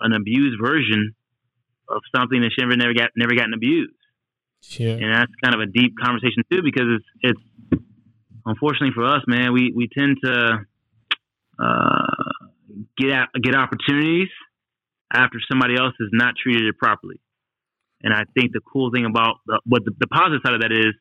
[0.00, 1.14] an abused version
[1.88, 3.92] of something that should never got never gotten abused.
[4.78, 4.92] Yeah.
[4.92, 7.82] And that's kind of a deep conversation too, because it's it's
[8.46, 10.58] unfortunately for us, man, we we tend to
[11.58, 12.32] uh,
[12.98, 14.28] get out, get opportunities
[15.12, 17.20] after somebody else has not treated it properly.
[18.02, 20.72] And I think the cool thing about the, what the, the positive side of that
[20.72, 20.94] is,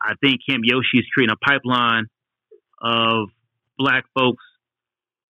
[0.00, 2.06] I think Camp Yoshi is creating a pipeline
[2.80, 3.28] of
[3.78, 4.44] black folks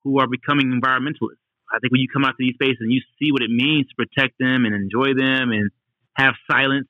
[0.05, 1.43] who are becoming environmentalists.
[1.67, 3.89] I think when you come out to these spaces and you see what it means
[3.89, 5.71] to protect them and enjoy them and
[6.15, 6.87] have silence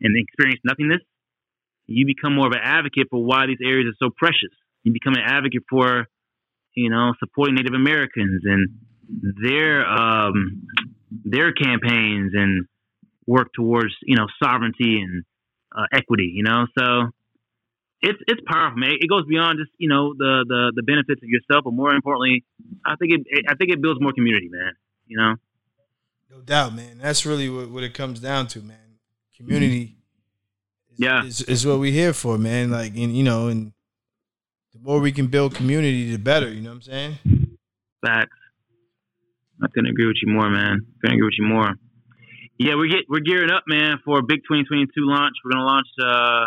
[0.00, 1.02] and experience nothingness,
[1.86, 4.50] you become more of an advocate for why these areas are so precious.
[4.82, 6.06] You become an advocate for,
[6.74, 8.68] you know, supporting Native Americans and
[9.42, 10.66] their um,
[11.24, 12.66] their campaigns and
[13.26, 15.24] work towards you know sovereignty and
[15.76, 16.32] uh, equity.
[16.34, 17.10] You know, so
[18.02, 18.92] it's it's powerful, man.
[19.00, 22.44] It goes beyond just you know the the the benefits of yourself, but more importantly,
[22.84, 24.72] I think it, it I think it builds more community, man.
[25.06, 25.34] You know,
[26.30, 26.98] no doubt, man.
[27.00, 28.76] That's really what, what it comes down to, man.
[29.36, 29.96] Community.
[30.92, 32.70] Is, yeah, is, is what we're here for, man.
[32.70, 33.72] Like, and you know, and
[34.74, 36.48] the more we can build community, the better.
[36.48, 37.18] You know what I'm saying?
[38.04, 38.36] Facts.
[39.62, 40.86] I couldn't agree with you more, man.
[41.00, 41.74] Couldn't agree with you more.
[42.58, 45.34] Yeah, we're get we're gearing up, man, for a big 2022 launch.
[45.44, 46.46] We're gonna launch uh,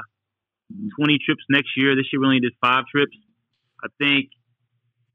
[1.00, 1.96] 20 trips next year.
[1.96, 3.16] This year we only did five trips.
[3.84, 4.30] I think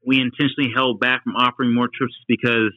[0.05, 2.75] we intentionally held back from offering more trips because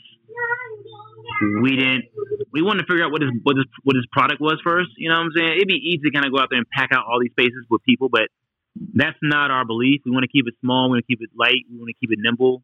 [1.63, 2.05] we didn't.
[2.53, 4.91] We wanted to figure out what his what his what his product was first.
[4.97, 5.53] You know what I'm saying?
[5.57, 7.67] It'd be easy to kind of go out there and pack out all these spaces
[7.71, 8.31] with people, but
[8.77, 10.03] that's not our belief.
[10.05, 10.89] We want to keep it small.
[10.89, 11.65] We want to keep it light.
[11.71, 12.63] We want to keep it nimble.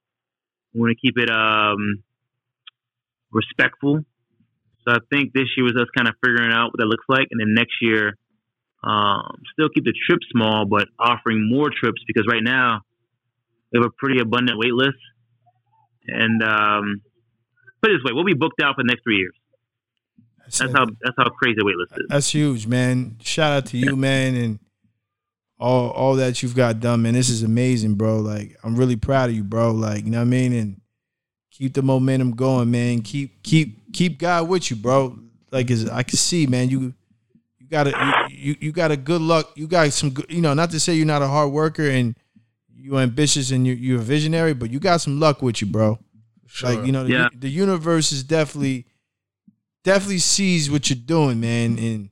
[0.74, 2.02] We want to keep it um,
[3.32, 4.04] respectful.
[4.86, 7.28] So I think this year was us kind of figuring out what that looks like,
[7.30, 8.16] and then next year,
[8.82, 12.80] um, still keep the trip small, but offering more trips because right now
[13.72, 14.98] we have a pretty abundant wait list.
[16.06, 17.02] And um,
[17.82, 19.34] put it this way, we'll be booked out for the next three years.
[20.40, 22.06] That's, that's how that's how crazy the wait list is.
[22.08, 23.16] That's huge, man.
[23.20, 24.58] Shout out to you, man, and
[25.58, 27.14] all all that you've got done, man.
[27.14, 28.20] This is amazing, bro.
[28.20, 29.72] Like I'm really proud of you, bro.
[29.72, 30.80] Like you know what I mean, and
[31.50, 33.02] keep the momentum going, man.
[33.02, 35.18] Keep keep keep God with you, bro.
[35.50, 36.94] Like I can see, man, you
[37.58, 39.52] you got a you, you got a good luck.
[39.56, 42.16] You got some good, you know, not to say you're not a hard worker and
[42.72, 45.98] you're ambitious and you you're a visionary, but you got some luck with you, bro.
[46.46, 46.70] Sure.
[46.70, 48.86] Like you know, the, the universe is definitely
[49.84, 52.10] definitely sees what you're doing, man, and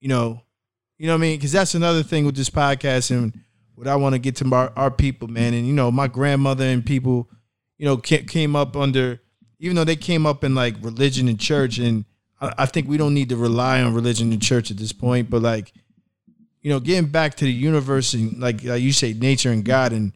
[0.00, 0.42] you know,
[1.00, 1.38] you know what I mean?
[1.38, 3.32] Because that's another thing with this podcast and
[3.74, 5.54] what I want to get to our, our people, man.
[5.54, 7.28] And you know, my grandmother and people
[7.80, 9.22] you know, came up under,
[9.58, 12.04] even though they came up in like religion and church, and
[12.38, 15.40] I, think we don't need to rely on religion and church at this point, but
[15.40, 15.72] like,
[16.60, 19.92] you know, getting back to the universe and like, like you say, nature and God
[19.92, 20.12] and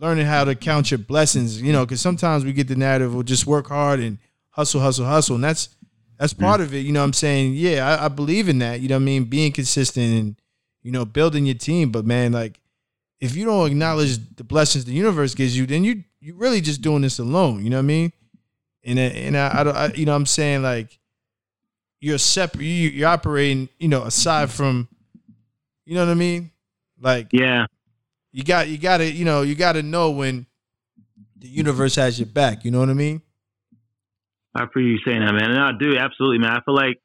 [0.00, 3.22] learning how to count your blessings, you know, because sometimes we get the narrative, we'll
[3.22, 4.16] just work hard and
[4.48, 5.34] hustle, hustle, hustle.
[5.34, 5.68] And that's,
[6.18, 6.80] that's part of it.
[6.80, 7.54] You know I'm saying?
[7.54, 8.80] Yeah, I, I, believe in that.
[8.80, 9.24] You know I mean?
[9.24, 10.36] Being consistent and,
[10.82, 11.92] you know, building your team.
[11.92, 12.60] But man, like,
[13.20, 16.82] if you don't acknowledge the blessings the universe gives you, then you you really just
[16.82, 17.62] doing this alone.
[17.62, 18.12] You know what I mean?
[18.84, 20.98] And uh, and I, I, I you know what I'm saying like
[22.00, 22.64] you're separate.
[22.64, 23.68] You, you're operating.
[23.78, 24.88] You know, aside from,
[25.84, 26.50] you know what I mean?
[27.00, 27.66] Like yeah,
[28.32, 30.46] you got you got to you know you got to know when
[31.36, 32.64] the universe has your back.
[32.64, 33.22] You know what I mean?
[34.58, 35.50] I appreciate you saying that, man.
[35.52, 36.50] And I do absolutely, man.
[36.50, 37.00] I feel like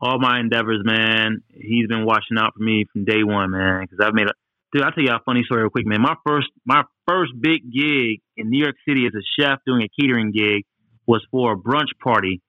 [0.00, 1.42] all my endeavors, man.
[1.52, 3.82] He's been watching out for me from day one, man.
[3.82, 4.32] Because I've made a
[4.72, 4.82] dude.
[4.82, 6.00] I'll tell you a funny story real quick, man.
[6.00, 9.88] My first my first big gig in New York City as a chef doing a
[10.00, 10.64] catering gig
[11.06, 12.40] was for a brunch party.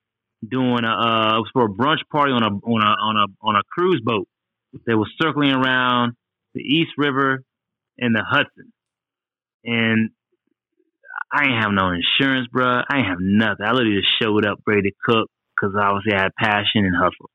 [0.48, 3.48] Doing a uh, it was for a brunch party on a on a on a
[3.48, 4.28] on a cruise boat.
[4.86, 6.14] that was circling around
[6.54, 7.44] the East River
[8.00, 8.72] and the Hudson.
[9.64, 10.10] And
[11.32, 12.82] I ain't have no insurance, bro.
[12.90, 13.66] I ain't have nothing.
[13.66, 17.30] I literally just showed up ready to cook because obviously I had passion and hustle.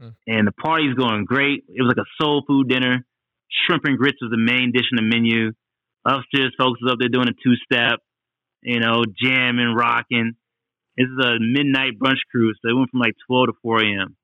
[0.00, 0.08] Hmm.
[0.26, 1.64] And the party's going great.
[1.68, 3.04] It was like a soul food dinner.
[3.66, 5.52] Shrimp and grits was the main dish in the menu.
[6.04, 8.00] Upstairs, folks was up there doing a two step,
[8.62, 10.34] you know, jamming, rocking.
[10.96, 14.16] This is a midnight brunch cruise, so it went from like 12 to 4 a.m.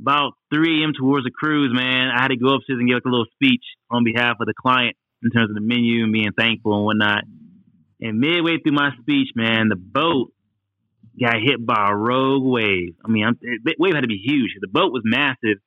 [0.00, 0.92] About 3 a.m.
[0.98, 3.64] towards the cruise, man, I had to go upstairs and give like a little speech
[3.90, 7.24] on behalf of the client in terms of the menu and being thankful and whatnot.
[8.00, 10.32] And midway through my speech, man, the boat
[11.18, 12.94] got hit by a rogue wave.
[13.04, 14.50] I mean, the wave had to be huge.
[14.60, 15.58] The boat was massive,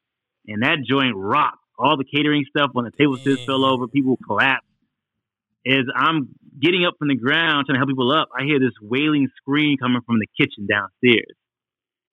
[0.47, 1.57] and that joint rocked.
[1.77, 3.87] All the catering stuff on the table just fell over.
[3.87, 4.67] People collapsed.
[5.65, 6.29] As I'm
[6.61, 9.77] getting up from the ground trying to help people up, I hear this wailing scream
[9.77, 11.35] coming from the kitchen downstairs.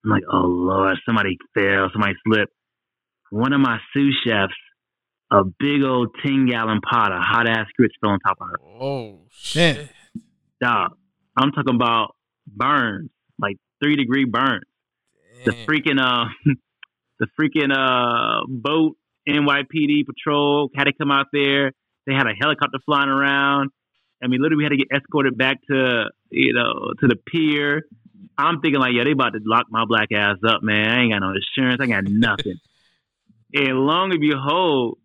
[0.04, 2.52] I'm like, oh Lord, somebody fell, somebody slipped.
[3.30, 4.54] One of my sous chefs,
[5.32, 8.60] a big old 10 gallon pot of hot ass grits fell on top of her.
[8.62, 9.90] Oh, shit.
[10.60, 10.96] Dog,
[11.36, 12.14] I'm talking about
[12.46, 14.64] burns, like three degree burns.
[15.44, 16.26] The freaking, uh,
[17.20, 18.96] the freaking, uh, boat
[19.28, 21.72] NYPD patrol had to come out there.
[22.06, 23.70] They had a helicopter flying around.
[24.22, 27.82] I mean, literally, we had to get escorted back to you know to the pier.
[28.38, 30.88] I'm thinking like, yeah, they about to lock my black ass up, man.
[30.88, 31.80] I ain't got no insurance.
[31.80, 32.58] I got nothing.
[33.52, 34.98] and long and behold,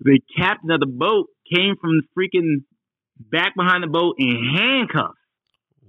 [0.00, 2.64] the captain of the boat came from the freaking
[3.18, 5.18] back behind the boat in handcuffs.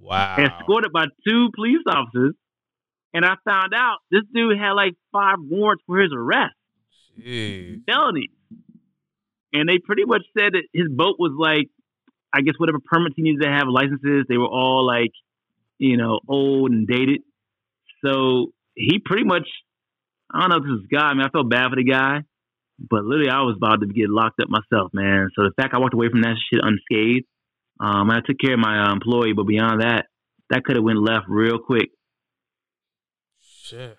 [0.00, 0.36] Wow.
[0.38, 2.34] Escorted by two police officers.
[3.12, 6.54] And I found out this dude had like five warrants for his arrest.
[7.18, 7.84] Jeez.
[7.86, 8.28] Felony.
[9.52, 11.68] And they pretty much said that his boat was like,
[12.32, 15.12] I guess whatever permits he needed to have, licenses, they were all like,
[15.78, 17.22] you know, old and dated.
[18.04, 19.48] So he pretty much,
[20.30, 21.04] I don't know if this is God.
[21.04, 22.24] I mean, I felt bad for the guy,
[22.78, 25.30] but literally I was about to get locked up myself, man.
[25.34, 27.26] So the fact I walked away from that shit unscathed,
[27.80, 30.06] um, I took care of my uh, employee, but beyond that,
[30.50, 31.90] that could have went left real quick.
[33.40, 33.96] Shit.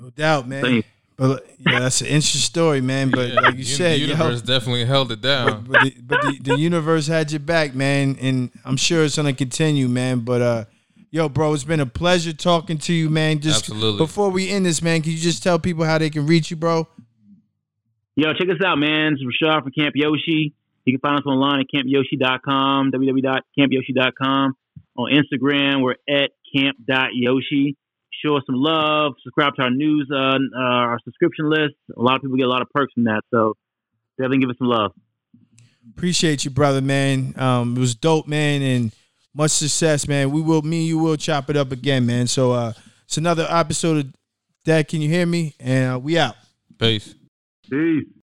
[0.00, 0.82] No doubt, man.
[0.82, 0.82] So,
[1.16, 3.10] but yeah, that's an interesting story, man.
[3.10, 5.64] But yeah, like you said, the universe yo, definitely held it down.
[5.64, 9.16] But, but, the, but the, the, universe had your back, man, and I'm sure it's
[9.16, 10.20] gonna continue, man.
[10.20, 10.64] But uh,
[11.10, 13.40] yo, bro, it's been a pleasure talking to you, man.
[13.40, 13.98] Just Absolutely.
[13.98, 16.56] before we end this, man, can you just tell people how they can reach you,
[16.56, 16.86] bro?
[18.18, 19.14] Yo, check us out, man.
[19.14, 20.52] It's Rashad from Camp Yoshi.
[20.84, 24.56] You can find us online at campyoshi.com, www.campyoshi.com.
[24.96, 27.76] On Instagram, we're at camp.yoshi
[28.24, 31.74] show us some love, subscribe to our news, uh, uh, our subscription list.
[31.96, 33.22] A lot of people get a lot of perks from that.
[33.32, 33.54] So
[34.16, 34.92] definitely give us some love.
[35.96, 37.34] Appreciate you, brother, man.
[37.36, 38.92] Um, it was dope, man, and
[39.34, 40.30] much success, man.
[40.30, 42.26] We will, me and you will chop it up again, man.
[42.26, 42.72] So uh,
[43.04, 44.14] it's another episode of
[44.64, 44.88] Dad.
[44.88, 45.54] Can you hear me?
[45.60, 46.34] And uh, we out.
[46.78, 47.14] Peace.
[47.70, 48.08] Peace.